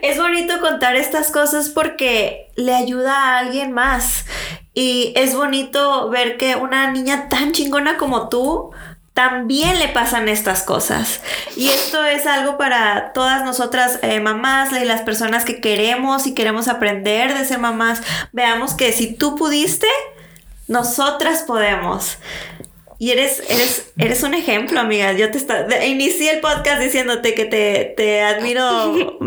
[0.02, 4.26] es bonito contar estas cosas porque le ayuda a alguien más.
[4.74, 8.72] Y es bonito ver que una niña tan chingona como tú,
[9.14, 11.22] también le pasan estas cosas.
[11.56, 16.34] Y esto es algo para todas nosotras eh, mamás y las personas que queremos y
[16.34, 18.02] queremos aprender de ser mamás.
[18.32, 19.88] Veamos que si tú pudiste,
[20.68, 22.18] nosotras podemos.
[23.02, 25.14] Y eres, eres, eres un ejemplo, amiga.
[25.14, 29.18] Yo te está, inicié el podcast diciéndote que te, te admiro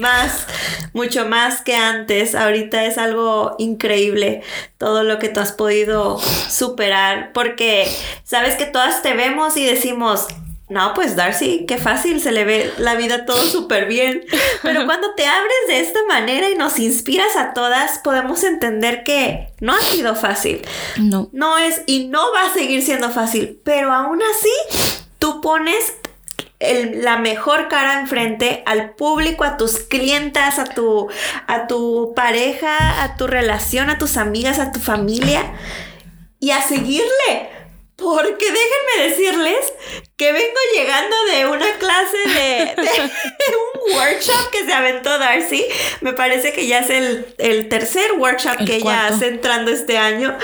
[0.00, 0.46] más,
[0.94, 2.34] mucho más que antes.
[2.34, 4.40] Ahorita es algo increíble
[4.78, 7.86] todo lo que tú has podido superar, porque
[8.24, 10.26] sabes que todas te vemos y decimos,
[10.68, 14.24] no, pues Darcy, qué fácil, se le ve la vida todo súper bien.
[14.62, 19.48] Pero cuando te abres de esta manera y nos inspiras a todas, podemos entender que
[19.60, 20.60] no ha sido fácil.
[20.98, 21.30] No.
[21.32, 23.60] No es y no va a seguir siendo fácil.
[23.64, 25.94] Pero aún así, tú pones
[26.60, 31.08] la mejor cara enfrente al público, a tus clientas, a tu,
[31.46, 35.54] a tu pareja, a tu relación, a tus amigas, a tu familia
[36.40, 37.57] y a seguirle.
[37.98, 39.72] Porque déjenme decirles
[40.16, 42.76] que vengo llegando de una clase de,
[43.90, 45.66] un workshop que se aventó Darcy.
[46.00, 50.38] Me parece que ya es el, tercer workshop que ella hace entrando este año.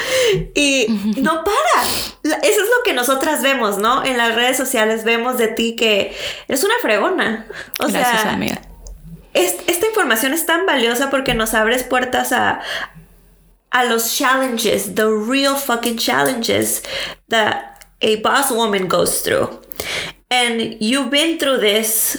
[0.57, 0.87] Y
[1.17, 2.39] no para.
[2.43, 4.05] Eso es lo que nosotras vemos, ¿no?
[4.05, 6.13] En las redes sociales vemos de ti que
[6.49, 7.47] es una fregona.
[7.79, 8.63] O Gracias, sea, amiga.
[9.33, 12.63] esta información es tan valiosa porque nos abres puertas a,
[13.75, 16.81] a los challenges, the real fucking challenges
[17.29, 19.49] that a boss woman goes through.
[20.31, 22.17] And you've been through this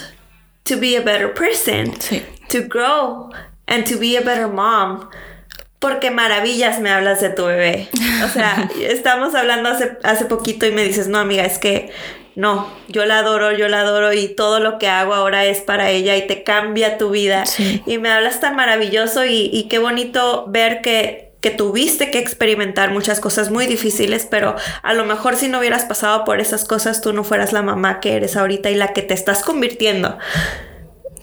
[0.66, 2.24] to be a better person, sí.
[2.50, 3.32] to grow,
[3.68, 5.10] and to be a better mom.
[5.80, 7.88] Porque maravillas me hablas de tu bebé.
[8.24, 11.92] O sea, estamos hablando hace, hace poquito y me dices, no, amiga, es que
[12.36, 15.90] no, yo la adoro, yo la adoro y todo lo que hago ahora es para
[15.92, 17.46] ella y te cambia tu vida.
[17.86, 22.90] Y me hablas tan maravilloso y, y qué bonito ver que que tuviste que experimentar
[22.90, 27.02] muchas cosas muy difíciles, pero a lo mejor si no hubieras pasado por esas cosas,
[27.02, 30.18] tú no fueras la mamá que eres ahorita y la que te estás convirtiendo.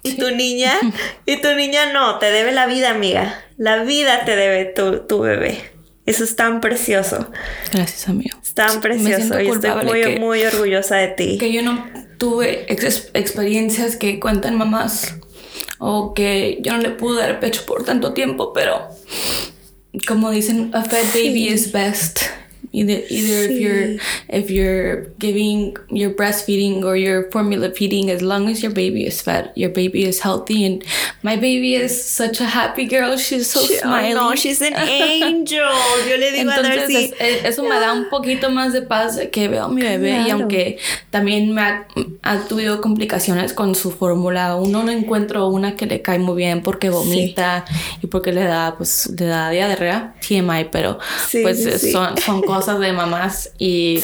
[0.04, 0.74] Y tu niña,
[1.26, 3.42] y tu niña no, te debe la vida, amiga.
[3.56, 5.58] La vida te debe tu, bebé.
[6.06, 7.28] Eso es tan precioso.
[7.72, 8.38] Gracias, amigo.
[8.40, 11.36] Es tan precioso y estoy muy, muy orgullosa de ti.
[11.38, 11.84] Que yo no
[12.18, 15.16] tuve experiencias que cuentan mamás
[15.80, 18.88] o que yo no le pude dar pecho por tanto tiempo, pero
[20.06, 22.20] como dicen, a fed baby is best.
[22.74, 23.98] Either, either if you're
[24.30, 29.20] if you're giving you're breastfeeding or you're formula feeding, as long as your baby is
[29.20, 30.64] fed, your baby is healthy.
[30.64, 30.82] And
[31.22, 33.18] my baby is such a happy girl.
[33.18, 34.14] She's so she, smiley.
[34.14, 35.68] Oh no, she's an angel.
[36.08, 37.14] Yo le digo Entonces, a Darcy.
[37.20, 40.28] Es, eso me da un poquito más de paz que veo a mi bebé claro.
[40.28, 40.78] y aunque
[41.10, 41.86] también me ha,
[42.22, 46.62] ha tuvido complicaciones con su fórmula, uno no encuentro una que le cae muy bien
[46.62, 47.98] porque vomita sí.
[48.04, 52.40] y porque le da pues le da diarrea, TMI, pero sí, pues sí, son son
[52.40, 53.98] cosas de mamás y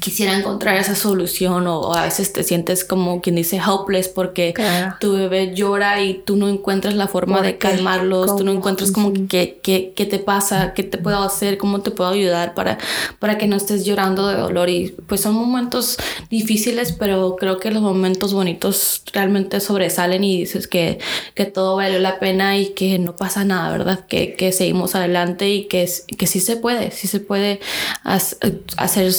[0.00, 4.54] quisiera encontrar esa solución o, a veces te sientes como quien dice helpless porque
[5.00, 9.12] tu bebé llora y tú no encuentras la forma de calmarlos, tú no encuentras como
[9.28, 12.78] qué que, te pasa, qué te puedo hacer, cómo te puedo ayudar para,
[13.18, 14.68] para que no estés llorando de dolor.
[14.68, 15.96] Y pues son momentos
[16.30, 20.98] difíciles pero creo que los momentos bonitos realmente sobresalen y dices que,
[21.34, 24.06] que todo valió la pena y que no pasa nada, ¿verdad?
[24.06, 27.60] Que, que seguimos adelante y que, que sí se puede, sí se puede
[28.04, 29.12] hacer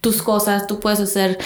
[0.00, 1.38] tus cosas, tú puedes hacer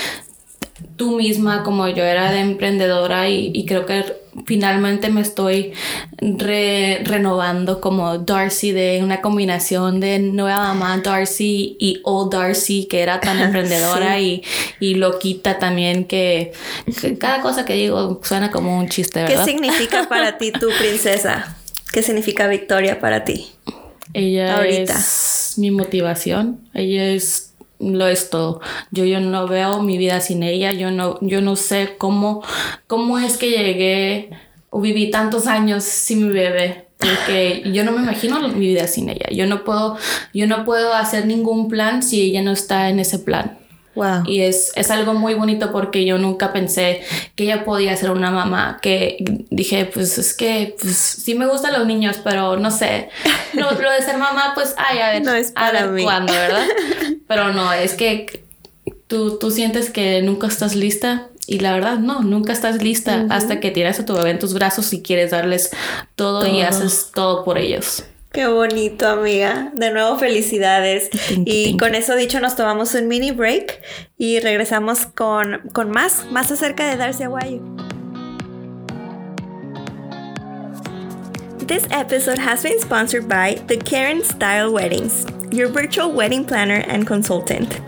[0.97, 4.05] tú misma como yo era de emprendedora y, creo que
[4.47, 5.73] finalmente me estoy
[6.19, 13.21] renovando como Darcy de una combinación de nueva mamá Darcy y old Darcy que era
[13.21, 14.43] tan emprendedora y,
[14.81, 16.53] y loquita también que,
[17.19, 19.45] cada cosa que digo suena como un chiste, ¿verdad?
[19.45, 21.57] ¿Qué significa para ti tu princesa?
[21.93, 23.47] ¿Qué significa Victoria para ti?
[24.13, 24.95] Ella Ahorita.
[24.95, 27.44] es mi motivación, ella es
[27.79, 28.61] lo es todo.
[28.91, 32.43] Yo, yo no veo mi vida sin ella, yo no, yo no sé cómo,
[32.87, 34.31] cómo es que llegué
[34.71, 36.89] o viví tantos años sin mi bebé.
[36.99, 39.29] Porque yo no me imagino mi vida sin ella.
[39.31, 39.99] Yo no puedo,
[40.33, 43.59] yo no puedo hacer ningún plan si ella no está en ese plan.
[43.95, 44.25] Wow.
[44.27, 47.03] Y es, es, algo muy bonito porque yo nunca pensé
[47.37, 48.79] que ella podía ser una mamá.
[48.83, 49.17] Que
[49.51, 53.09] dije, pues es que pues, sí me gustan los niños, pero no sé.
[53.55, 56.03] Lo, lo de ser mamá, pues, ay, a ver, no es para a ver mí.
[56.03, 56.67] cuándo, ¿verdad?
[57.29, 58.45] Pero no, es que
[59.07, 61.29] tú, tú sientes que nunca estás lista.
[61.47, 63.33] Y la verdad, no, nunca estás lista uh -huh.
[63.33, 65.71] hasta que tienes a tu bebé en tus brazos y quieres darles
[66.17, 66.49] todo, todo.
[66.53, 68.03] y haces todo por ellos.
[68.35, 69.71] Qué bonito, amiga.
[69.75, 71.09] De nuevo, felicidades.
[71.11, 73.81] Thank you, y con eso dicho, nos tomamos un mini break
[74.19, 77.63] y regresamos con, con más, más acerca de Darcy Aguayo.
[81.69, 87.07] This episode has been sponsored by the Karen Style Weddings, your virtual wedding planner and
[87.07, 87.81] consultant.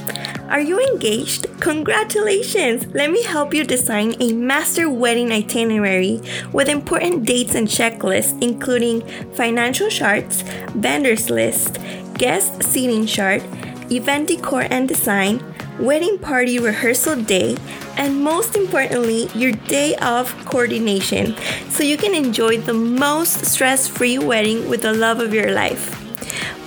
[0.49, 1.47] Are you engaged?
[1.61, 2.87] Congratulations!
[2.95, 6.21] Let me help you design a master wedding itinerary
[6.53, 9.01] with important dates and checklists, including
[9.35, 10.43] financial charts,
[10.77, 11.79] vendors list,
[12.15, 13.43] guest seating chart,
[13.91, 15.43] event decor and design,
[15.81, 17.57] wedding party rehearsal day,
[17.97, 21.35] and most importantly, your day of coordination
[21.71, 26.06] so you can enjoy the most stress free wedding with the love of your life.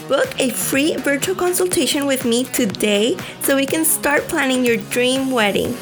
[0.09, 5.29] Book a free virtual consultation with me today so we can start planning your dream
[5.29, 5.77] wedding.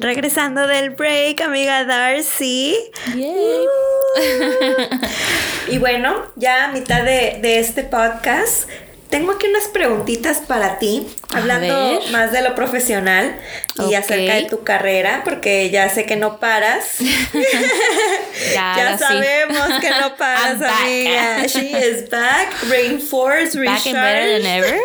[0.00, 2.90] Regresando del break, amiga Darcy.
[3.14, 3.68] Yay.
[5.70, 8.68] y bueno, ya a mitad de, de este podcast
[9.12, 13.38] tengo aquí unas preguntitas para ti, hablando más de lo profesional
[13.86, 16.96] y acerca de tu carrera, porque ya sé que no paras.
[18.54, 21.46] ya, sabemos que no paras, amiga.
[21.46, 24.80] She is back, reinforced, back and better than ever.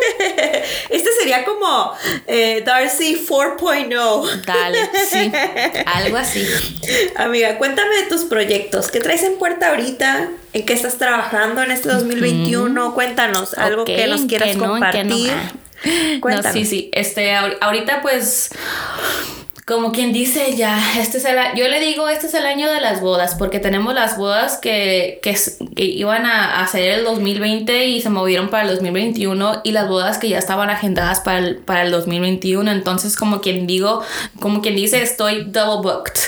[0.90, 1.94] este sería como
[2.26, 4.44] eh, Darcy 4.0.
[4.44, 5.32] Dale, sí,
[5.86, 6.46] algo así.
[7.16, 8.90] Amiga, cuéntame de tus proyectos.
[8.90, 10.28] ¿Qué traes en puerta ahorita?
[10.52, 12.94] ¿En qué estás trabajando en este 2021?
[12.94, 15.32] Cuéntanos algo que nos quieras compartir.
[16.24, 16.90] No, sí, sí.
[16.92, 18.50] Este, ahorita pues
[19.68, 22.80] como quien dice ya, este es el yo le digo este es el año de
[22.80, 25.36] las bodas porque tenemos las bodas que, que,
[25.76, 30.30] iban a, hacer el 2020 y se movieron para el 2021 y las bodas que
[30.30, 34.02] ya estaban agendadas para el, para el 2021 entonces como quien digo
[34.40, 36.18] como quien dice estoy double booked.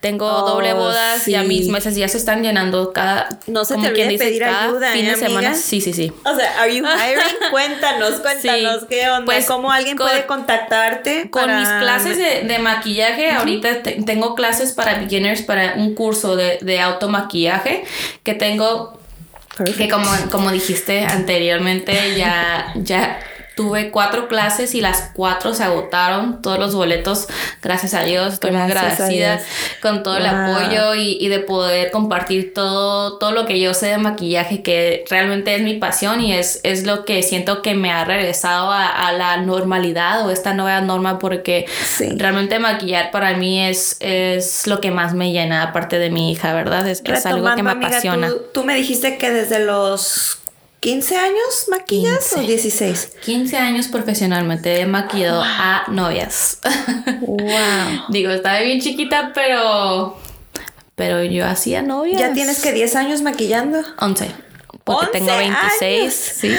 [0.00, 3.76] Tengo oh, doble bodas y a mis meses ya se están llenando cada no se
[3.76, 5.54] te olvide pedir ayuda fin de semana.
[5.54, 6.12] Sí sí sí.
[6.24, 11.44] O sea are you hiring cuéntanos cuéntanos qué onda pues, cómo alguien puede contactarte con
[11.56, 13.30] mis clases de, de maquillaje.
[13.30, 17.84] Ahorita tengo clases para beginners para un curso de, de automaquillaje
[18.22, 18.98] que tengo
[19.76, 23.20] que como, como dijiste anteriormente ya, ya
[23.54, 27.28] Tuve cuatro clases y las cuatro se agotaron, todos los boletos,
[27.62, 29.40] gracias a Dios, estoy muy agradecida
[29.82, 33.98] con todo el apoyo y, de poder compartir todo, todo lo que yo sé de
[33.98, 38.04] maquillaje, que realmente es mi pasión y es, es lo que siento que me ha
[38.04, 41.66] regresado a, la normalidad o esta nueva norma, porque
[42.16, 46.54] realmente maquillar para mí es, es lo que más me llena, aparte de mi hija,
[46.54, 46.88] ¿verdad?
[46.88, 48.30] Es, algo que me apasiona.
[48.52, 50.41] tú me dijiste que desde los
[50.82, 53.12] ¿15 años maquillas o 16?
[53.24, 56.58] 15 años profesionalmente he maquillado a novias.
[57.22, 58.08] Wow.
[58.08, 60.16] Digo, estaba bien chiquita, pero
[60.94, 62.20] pero yo hacía novias.
[62.20, 63.82] ¿Ya tienes que 10 años maquillando?
[63.98, 64.30] 11.
[64.84, 66.54] Porque tengo 26, sí.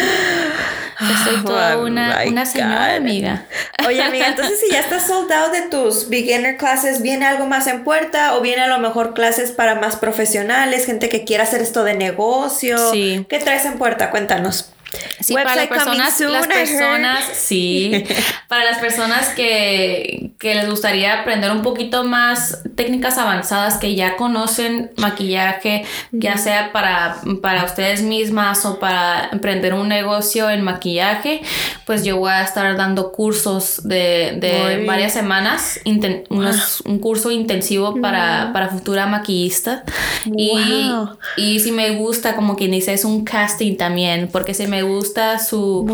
[1.23, 3.45] Soy oh toda una, una señora amiga.
[3.87, 7.83] Oye, amiga, entonces si ya estás soldado de tus beginner classes, ¿viene algo más en
[7.83, 8.35] puerta?
[8.35, 11.95] ¿O viene a lo mejor clases para más profesionales, gente que quiera hacer esto de
[11.95, 12.91] negocio?
[12.91, 13.25] Sí.
[13.29, 14.11] ¿Qué traes en puerta?
[14.11, 14.72] Cuéntanos.
[15.19, 18.03] Sí, para las personas, las personas, sí,
[18.47, 24.15] para las personas que, que, les gustaría aprender un poquito más técnicas avanzadas que ya
[24.17, 31.41] conocen maquillaje, ya sea para, para ustedes mismas o para emprender un negocio en maquillaje,
[31.85, 38.51] pues yo voy a estar dando cursos de, de varias semanas, un curso intensivo para,
[38.53, 39.83] para futura maquillista.
[40.25, 40.91] Y,
[41.37, 45.39] y si me gusta, como quien dice, es un casting también, porque si me gusta
[45.39, 45.85] su,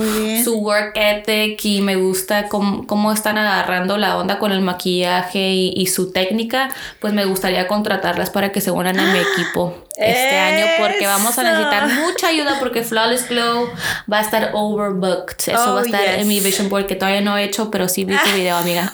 [0.44, 5.52] su work ethic y me gusta cómo, cómo, están agarrando la onda con el maquillaje
[5.54, 10.38] y, su técnica, pues me gustaría contratarlas para que se unan a mi equipo este
[10.38, 13.70] año porque vamos a necesitar mucha ayuda porque Flawless Glow
[14.12, 15.36] va a estar overbooked.
[15.48, 17.90] Eso va a oh, estar en mi vision board que todavía no he hecho, pero
[17.90, 18.94] sí vi tu video, amiga.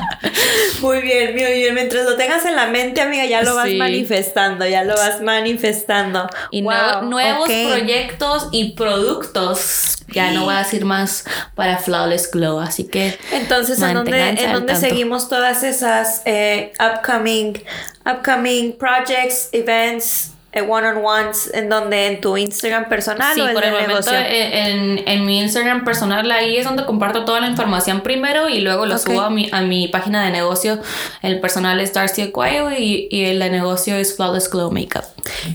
[0.80, 1.74] muy bien, muy bien.
[1.74, 6.28] Mientras lo tengas en la mente, amiga, ya lo vas manifestando, ya lo vas manifestando.
[6.50, 9.96] Y nuevos proyectos y productos.
[10.08, 14.52] Ya no voy a decir más para Flawless Glow, así que entonces en dónde en
[14.52, 17.62] dónde seguimos todas esas eh, upcoming
[18.04, 23.64] upcoming projects, events, eh, one-on-ones en donde en tu Instagram personal sí, o en por
[23.64, 28.50] el, momento en, en, mi Instagram personal ahí es donde comparto toda la información primero
[28.50, 30.78] y luego lo subo a mi, a mi página de negocio.
[31.22, 35.04] El personal es Darcy Aguayo y, y el de negocio es Flawless Glow Makeup.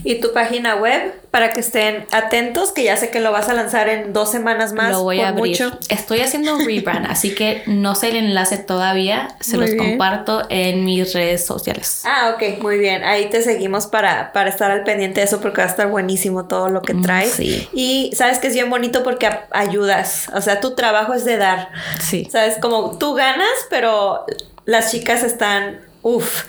[0.02, 3.54] Y tu página web para que estén atentos, que ya sé que lo vas a
[3.54, 4.92] lanzar en dos semanas más.
[4.92, 5.62] Lo voy a abrir.
[5.62, 5.78] Mucho.
[5.88, 10.84] Estoy haciendo un rebrand, así que no sé el enlace todavía, se los comparto en
[10.84, 12.02] mis redes sociales.
[12.04, 13.04] Ah, ok, muy bien.
[13.04, 16.46] Ahí te seguimos para, para estar al pendiente de eso porque va a estar buenísimo
[16.46, 17.32] todo lo que mm, traes.
[17.32, 17.68] Sí.
[17.72, 21.68] Y sabes que es bien bonito porque ayudas, o sea, tu trabajo es de dar.
[22.00, 22.28] Sí.
[22.30, 24.24] Sabes, como tú ganas, pero
[24.64, 26.44] las chicas están uff,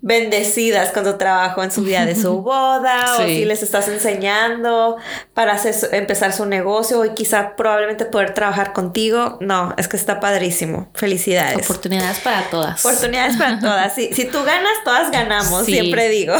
[0.00, 4.96] bendecidas con tu trabajo en su día de su boda o si les estás enseñando
[5.34, 9.38] para hacer, empezar su negocio y quizá probablemente poder trabajar contigo.
[9.40, 10.88] No, es que está padrísimo.
[10.94, 11.68] Felicidades.
[11.68, 12.84] Oportunidades para todas.
[12.84, 13.94] Oportunidades para todas.
[13.94, 16.34] Si, si tú ganas, todas ganamos, siempre digo.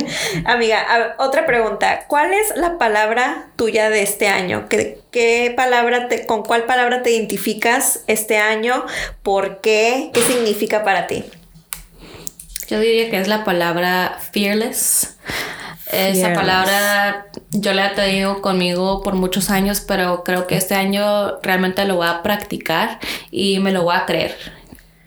[0.44, 2.04] Amiga, otra pregunta.
[2.06, 4.68] ¿Cuál es la palabra tuya de este año?
[4.68, 8.84] ¿Qué, qué palabra te, con cuál palabra te identificas este año?
[9.22, 10.10] ¿Por qué?
[10.12, 11.24] ¿Qué significa para ti?
[12.68, 15.16] Yo diría que es la palabra fearless.
[15.92, 21.40] Esa palabra yo la he tenido conmigo por muchos años, pero creo que este año
[21.42, 22.98] realmente lo voy a practicar
[23.30, 24.36] y me lo voy a creer.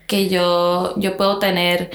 [0.06, 1.92] Que yo, yo puedo tener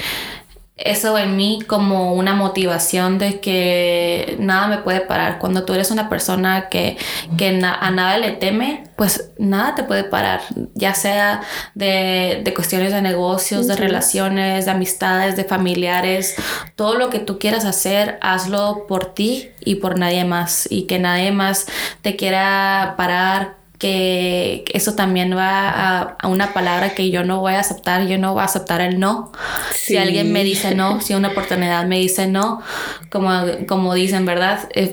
[0.76, 5.38] eso en mí como una motivación de que nada me puede parar.
[5.38, 6.96] Cuando tú eres una persona que,
[7.36, 10.40] que a nada le teme, pues nada te puede parar,
[10.74, 11.42] ya sea
[11.74, 16.36] de, de cuestiones de negocios, de relaciones, de amistades, de familiares,
[16.74, 20.66] todo lo que tú quieras hacer, hazlo por ti y por nadie más.
[20.70, 21.66] Y que nadie más
[22.00, 27.58] te quiera parar que eso también va a, una palabra que yo no voy a
[27.58, 29.32] aceptar, yo no voy a aceptar el no.
[29.74, 32.62] Si alguien me dice no, si una oportunidad me dice no,
[33.10, 33.32] como,
[33.66, 34.68] como dicen, ¿verdad?
[34.76, 34.92] If,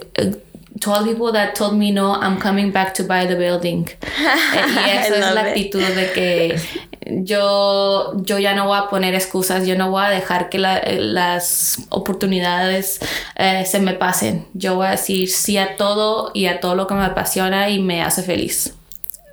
[0.80, 3.86] told people that told me no, I'm coming back to buy the building.
[4.18, 6.60] y esa es la actitud de que
[7.06, 11.86] yo, yo ya no voy a poner excusas, yo no voy a dejar que las
[11.90, 13.02] oportunidades
[13.36, 14.48] eh, se me pasen.
[14.56, 17.78] Yo voy a decir sí a todo y a todo lo que me apasiona y
[17.78, 18.74] me hace feliz.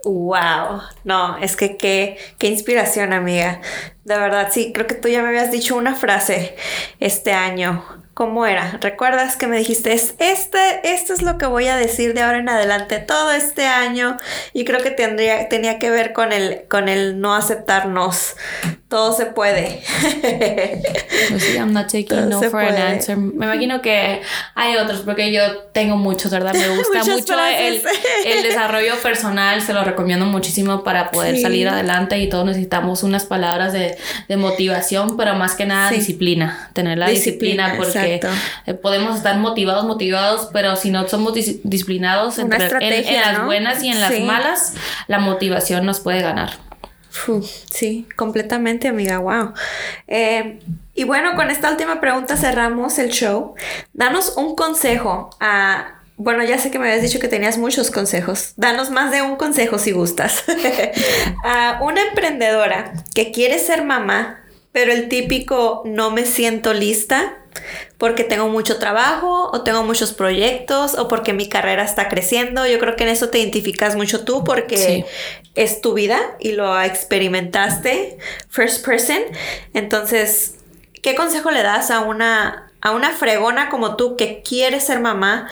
[0.07, 3.61] Wow, no, es que qué, qué inspiración, amiga.
[4.05, 6.55] De verdad, sí, creo que tú ya me habías dicho una frase
[7.01, 7.85] este año
[8.17, 8.79] ¿Cómo era?
[8.81, 10.59] ¿Recuerdas que me dijiste, este,
[10.91, 14.17] esto es lo que voy a decir de ahora en adelante todo este año?
[14.55, 18.37] Y creo que tendría, tenía que ver con el, con el no aceptarnos.
[18.89, 19.83] Todo se puede.
[21.29, 23.17] Pues sí, I'm not taking no for an answer.
[23.17, 24.23] Me imagino que
[24.55, 26.55] hay otros, porque yo tengo muchos, ¿verdad?
[26.55, 27.83] Me gusta mucho el,
[28.25, 33.25] el, desarrollo personal, se lo recomiendo muchísimo para poder salir adelante y todos necesitamos unas
[33.25, 38.21] palabras de, de motivación, pero más que nada disciplina, tener la disciplina, porque
[38.67, 44.01] eh, podemos estar motivados, motivados, pero si no somos disciplinados en, las buenas y en
[44.01, 44.75] las malas,
[45.09, 46.66] la motivación nos puede ganar.
[47.71, 49.19] Sí, completamente, amiga.
[49.19, 49.53] Wow.
[50.07, 50.61] Eh,
[50.95, 53.55] y bueno, con esta última pregunta cerramos el show.
[53.93, 55.93] Danos un consejo a.
[56.19, 58.55] Bueno, ya sé que me habías dicho que tenías muchos consejos.
[58.57, 60.45] Danos más de un consejo si gustas.
[61.45, 64.41] a una emprendedora que quiere ser mamá,
[64.77, 67.39] pero el típico no me siento lista
[67.97, 72.67] porque tengo mucho trabajo o tengo muchos proyectos o porque mi carrera está creciendo.
[72.67, 75.07] Yo creo que en eso te identificas mucho tú porque
[75.55, 78.19] es tu vida y lo experimentaste
[78.51, 79.17] first person.
[79.73, 80.57] Entonces,
[81.03, 85.49] ¿qué consejo le das a una, a una fregona como tú que quiere ser mamá,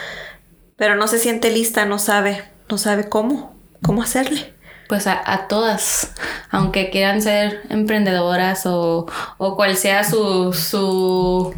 [0.77, 4.53] pero no se siente lista, no sabe, no sabe cómo, cómo hacerle?
[4.89, 6.13] Pues a, todas,
[6.51, 9.07] aunque quieran ser emprendedoras o,
[9.39, 11.55] o cual sea su, su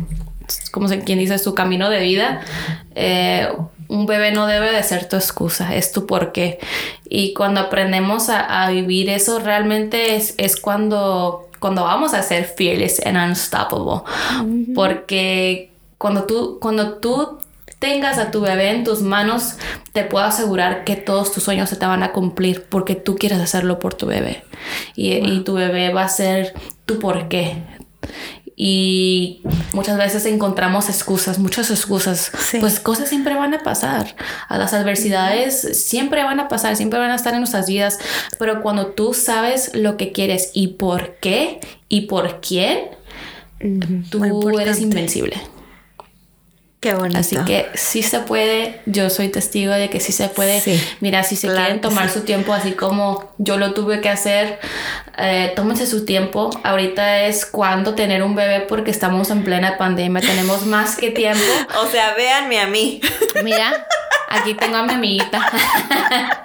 [0.71, 2.41] como quien dice, su camino de vida,
[2.95, 3.49] eh,
[3.89, 6.59] un bebé no debe de ser tu excusa, es tu porqué.
[7.09, 13.01] Y cuando aprendemos a, vivir eso, realmente es, es, cuando, cuando vamos a ser fearless
[13.05, 14.03] and unstoppable.
[14.75, 17.39] Porque cuando tú, cuando tú
[17.79, 19.57] tengas a tu bebé en tus manos,
[19.93, 23.39] te puedo asegurar que todos tus sueños se te van a cumplir porque tú quieres
[23.39, 24.45] hacerlo por tu bebé.
[24.95, 26.55] Y, y tu bebé va a ser
[26.85, 27.63] tu porqué
[28.59, 29.43] y
[29.75, 32.33] muchas veces encontramos excusas, muchas excusas.
[32.59, 34.17] Pues cosas siempre van a pasar.
[34.49, 37.99] A las adversidades siempre van a pasar, siempre van a estar en nuestras vidas.
[38.39, 41.61] Pero cuando tú sabes lo que quieres y por qué
[41.91, 42.89] y por quién,
[44.11, 45.37] tú eres invencible.
[46.81, 47.19] Qué bonito.
[47.19, 50.63] Así que sí se puede, yo soy testigo de que sí se puede.
[51.01, 54.59] Mira, si se quieren tomar su tiempo así como yo lo tuve que hacer,
[55.17, 56.51] eh, tómense su tiempo.
[56.65, 61.43] Ahorita es cuando tener un bebé porque estamos en plena pandemia, tenemos más que tiempo.
[61.83, 63.01] o sea, véanme a mí.
[63.43, 63.87] Mira,
[64.29, 65.51] aquí tengo a mi amiguita.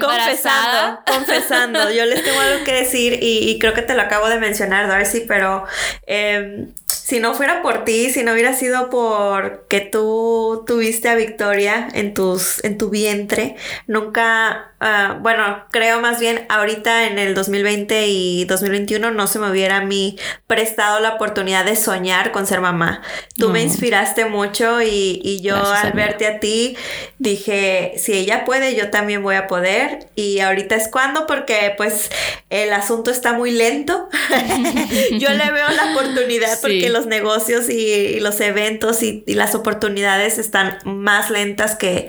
[0.00, 1.90] confesando, confesando.
[1.90, 5.24] Yo les tengo algo que decir y, creo que te lo acabo de mencionar, Darcy,
[5.26, 5.64] pero...
[6.06, 6.68] Eh,
[7.12, 11.88] si no fuera por ti, si no hubiera sido por que tú tuviste a Victoria
[11.92, 13.56] en tus, en tu vientre,
[13.86, 19.48] nunca Ah, bueno, creo más bien ahorita en el 2020 y 2021 no se me
[19.48, 23.00] hubiera a mí prestado la oportunidad de soñar con ser mamá.
[23.36, 26.76] Tú me inspiraste mucho y, yo al verte a ti
[27.18, 30.08] dije, si ella puede, yo también voy a poder.
[30.16, 32.10] Y ahorita es cuando porque pues
[32.50, 34.08] el asunto está muy lento.
[35.12, 40.38] yo le veo la oportunidad porque los negocios y, los eventos y, y las oportunidades
[40.38, 42.08] están más lentas que,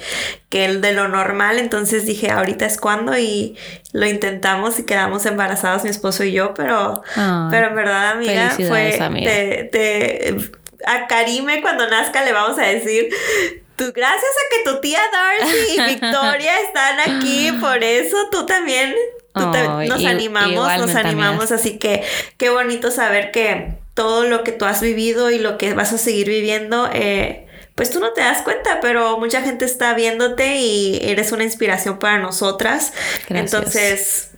[0.50, 1.60] que el de lo normal.
[1.60, 3.58] Entonces dije, ahorita es cuando y
[3.92, 9.00] lo intentamos y quedamos embarazados mi esposo y yo, pero, pero en verdad, amiga, fue
[10.86, 13.10] a Karime cuando nazca le vamos a decir
[13.76, 18.94] Tú, gracias a que tu tía Darcy y Victoria están aquí, por eso tú también
[19.34, 22.04] nos animamos, nos animamos, así que
[22.38, 25.98] qué bonito saber que todo lo que tú has vivido y lo que vas a
[25.98, 31.00] seguir viviendo eh, pues tú no te das cuenta, pero mucha gente está viéndote y
[31.02, 32.94] eres una inspiración para nosotras.
[33.30, 34.30] Entonces,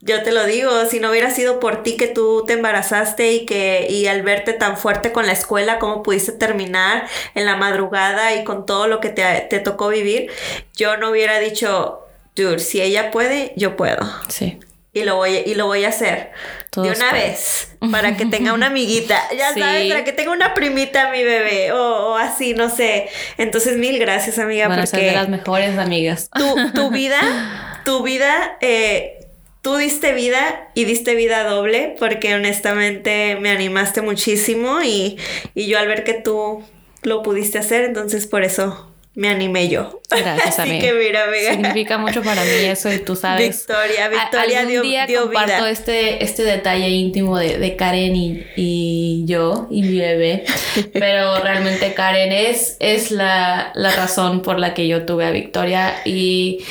[0.00, 3.46] yo te lo digo, si no hubiera sido por ti que tú te embarazaste y
[3.46, 8.34] que y al verte tan fuerte con la escuela, cómo pudiste terminar en la madrugada
[8.34, 10.30] y con todo lo que te, te tocó vivir,
[10.76, 12.00] yo no hubiera dicho,
[12.36, 14.04] dude, si ella puede, yo puedo.
[14.28, 14.58] Sí
[14.94, 16.30] y lo voy, y lo voy a hacer
[16.76, 21.10] de una vez para que tenga una amiguita, ya sabes, para que tenga una primita
[21.10, 23.08] mi bebé o, así, no sé.
[23.36, 26.30] Entonces, mil gracias, amiga, porque ser de las mejores amigas.
[26.30, 29.26] Tu, tu vida, tu vida, eh,
[29.62, 35.18] tú diste vida y diste vida doble porque honestamente me animaste muchísimo y,
[35.54, 36.62] y yo al ver que tú
[37.02, 40.00] lo pudiste hacer, entonces por eso me animé yo.
[40.10, 41.52] Gracias, Así que mira, amiga.
[41.52, 43.66] Significa mucho para mí eso y tú sabes.
[43.66, 49.24] Victoria, Victoria algún dio, día comparto este, este detalle íntimo de, de Karen y, y,
[49.26, 50.44] yo y mi bebé,
[50.92, 55.94] pero realmente Karen es, es la, la razón por la que yo tuve a Victoria
[56.04, 56.64] y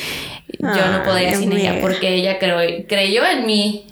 [0.60, 3.86] yo no podía sin ella porque ella creyó en mí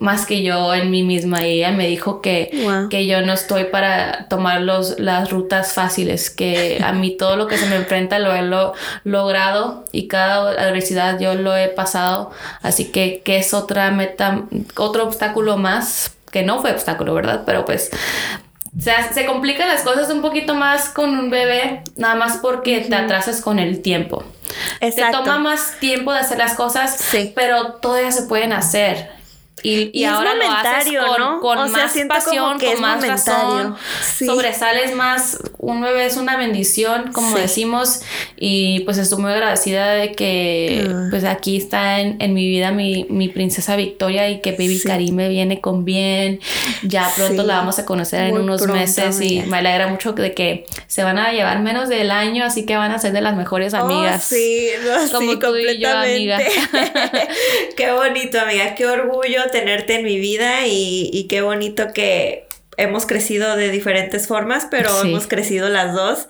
[0.00, 2.50] más que yo en mí misma y ella me dijo que,
[2.88, 7.46] que yo no estoy para tomar los, las rutas fáciles, que a mí todo lo
[7.46, 8.42] que se me enfrenta lo he
[9.04, 12.30] logrado y cada adversidad yo lo he pasado,
[12.62, 14.44] así que, que es otra meta,
[14.76, 17.42] otro obstáculo más, que no fue obstáculo, ¿verdad?
[17.44, 17.90] Pero pues
[18.78, 22.80] o sea, se complican las cosas un poquito más con un bebé, nada más porque
[22.80, 24.24] te atrasas con el tiempo.
[24.80, 25.18] Exacto.
[25.18, 27.32] Te toma más tiempo de hacer las cosas, sí.
[27.34, 29.19] pero todavía se pueden hacer.
[29.62, 33.76] Y, ahora lo haces con, con más pasión, con más razón,
[34.18, 35.38] sobresales más.
[35.58, 38.00] Un bebé es una bendición, como decimos,
[38.36, 41.08] y pues estoy muy agradecida de que ah.
[41.10, 45.60] pues aquí está en, mi vida mi, mi, princesa Victoria y que Baby Karime viene
[45.60, 46.40] con bien.
[46.82, 50.66] Ya pronto la vamos a conocer en unos meses y me alegra mucho de que
[50.86, 53.74] se van a llevar menos del año, así que van a ser de las mejores
[53.74, 54.24] oh, amigas.
[54.24, 54.68] sí,
[55.12, 56.38] como tú y yo, amiga.
[57.76, 62.46] qué bonito, amiga, qué orgullo tenerte en mi vida y, qué bonito que
[62.76, 66.26] hemos crecido de diferentes formas, pero hemos crecido las dos.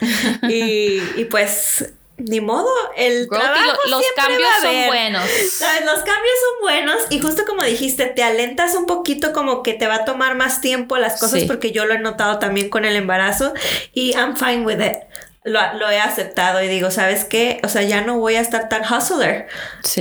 [0.49, 5.23] Y, pues ni modo, el trabajo los cambios son buenos.
[5.23, 9.87] Los cambios son buenos y justo como dijiste, te alentas un poquito como que te
[9.87, 12.97] va a tomar más tiempo las cosas porque yo lo he notado también con el
[12.97, 13.55] embarazo
[13.95, 14.99] y I'm fine with it
[15.45, 17.61] lo, he aceptado y digo, ¿sabes qué?
[17.65, 19.49] O sea, ya no voy a estar tan hustler.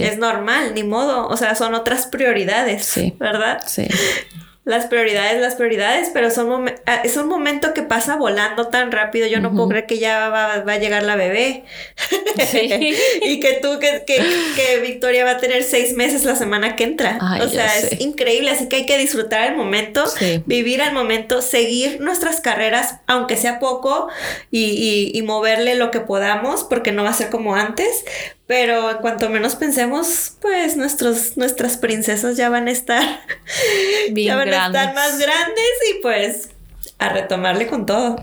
[0.02, 1.28] Es normal, ni modo.
[1.28, 3.62] O sea, son otras prioridades, ¿verdad?
[3.66, 3.88] Sí
[4.66, 9.26] las prioridades, las prioridades, pero son ah, es un momento que pasa volando tan rápido.
[9.26, 11.64] Yo no puedo creer que ya va, a llegar la bebé.
[13.22, 17.18] y que tú, que, que, Victoria va a tener seis meses la semana que entra.
[17.42, 18.52] o sea, es increíble.
[18.52, 20.04] Así que hay que disfrutar el momento,
[20.46, 24.10] vivir el momento, seguir nuestras carreras, aunque sea poco,
[24.52, 28.06] y, y moverle lo que podamos, porque no va a ser como antes.
[28.50, 33.04] Pero en cuanto menos pensemos, pues nuestros, nuestras princesas ya van a estar,
[34.16, 36.50] ya van a estar más grandes y pues
[36.98, 38.16] a retomarle con todo.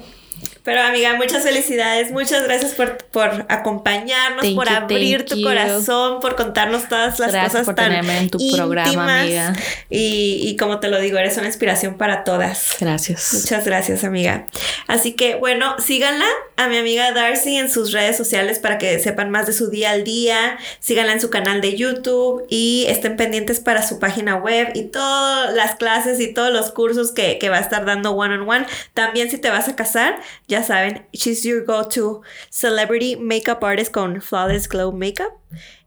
[0.67, 6.89] Pero amiga, muchas felicidades, muchas gracias por, por acompañarnos, por abrir tu corazón, por contarnos
[6.89, 9.53] todas las cosas tan en tu programa, amiga.
[9.89, 12.71] Y, y, como te lo digo, eres una inspiración para todas.
[12.81, 13.33] Gracias.
[13.33, 14.49] Muchas gracias, amiga.
[14.89, 19.31] Así que bueno, síganla a mi amiga Darcy en sus redes sociales para que sepan
[19.31, 20.59] más de su día al día.
[20.81, 25.55] Síganla en su canal de YouTube y estén pendientes para su página web y todas
[25.55, 28.67] las clases y todos los cursos que, que va a estar dando one on one.
[28.95, 33.93] También si te vas a casar, ya ya saben, she's your go-to celebrity makeup artist
[33.93, 35.37] con Flawless Glow Makeup.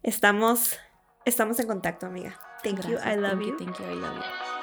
[0.03, 0.77] Estamos,
[1.25, 2.37] estamos en contacto, amiga.
[2.63, 3.57] Thank you, I love you.
[3.57, 4.58] Thank you, I love you.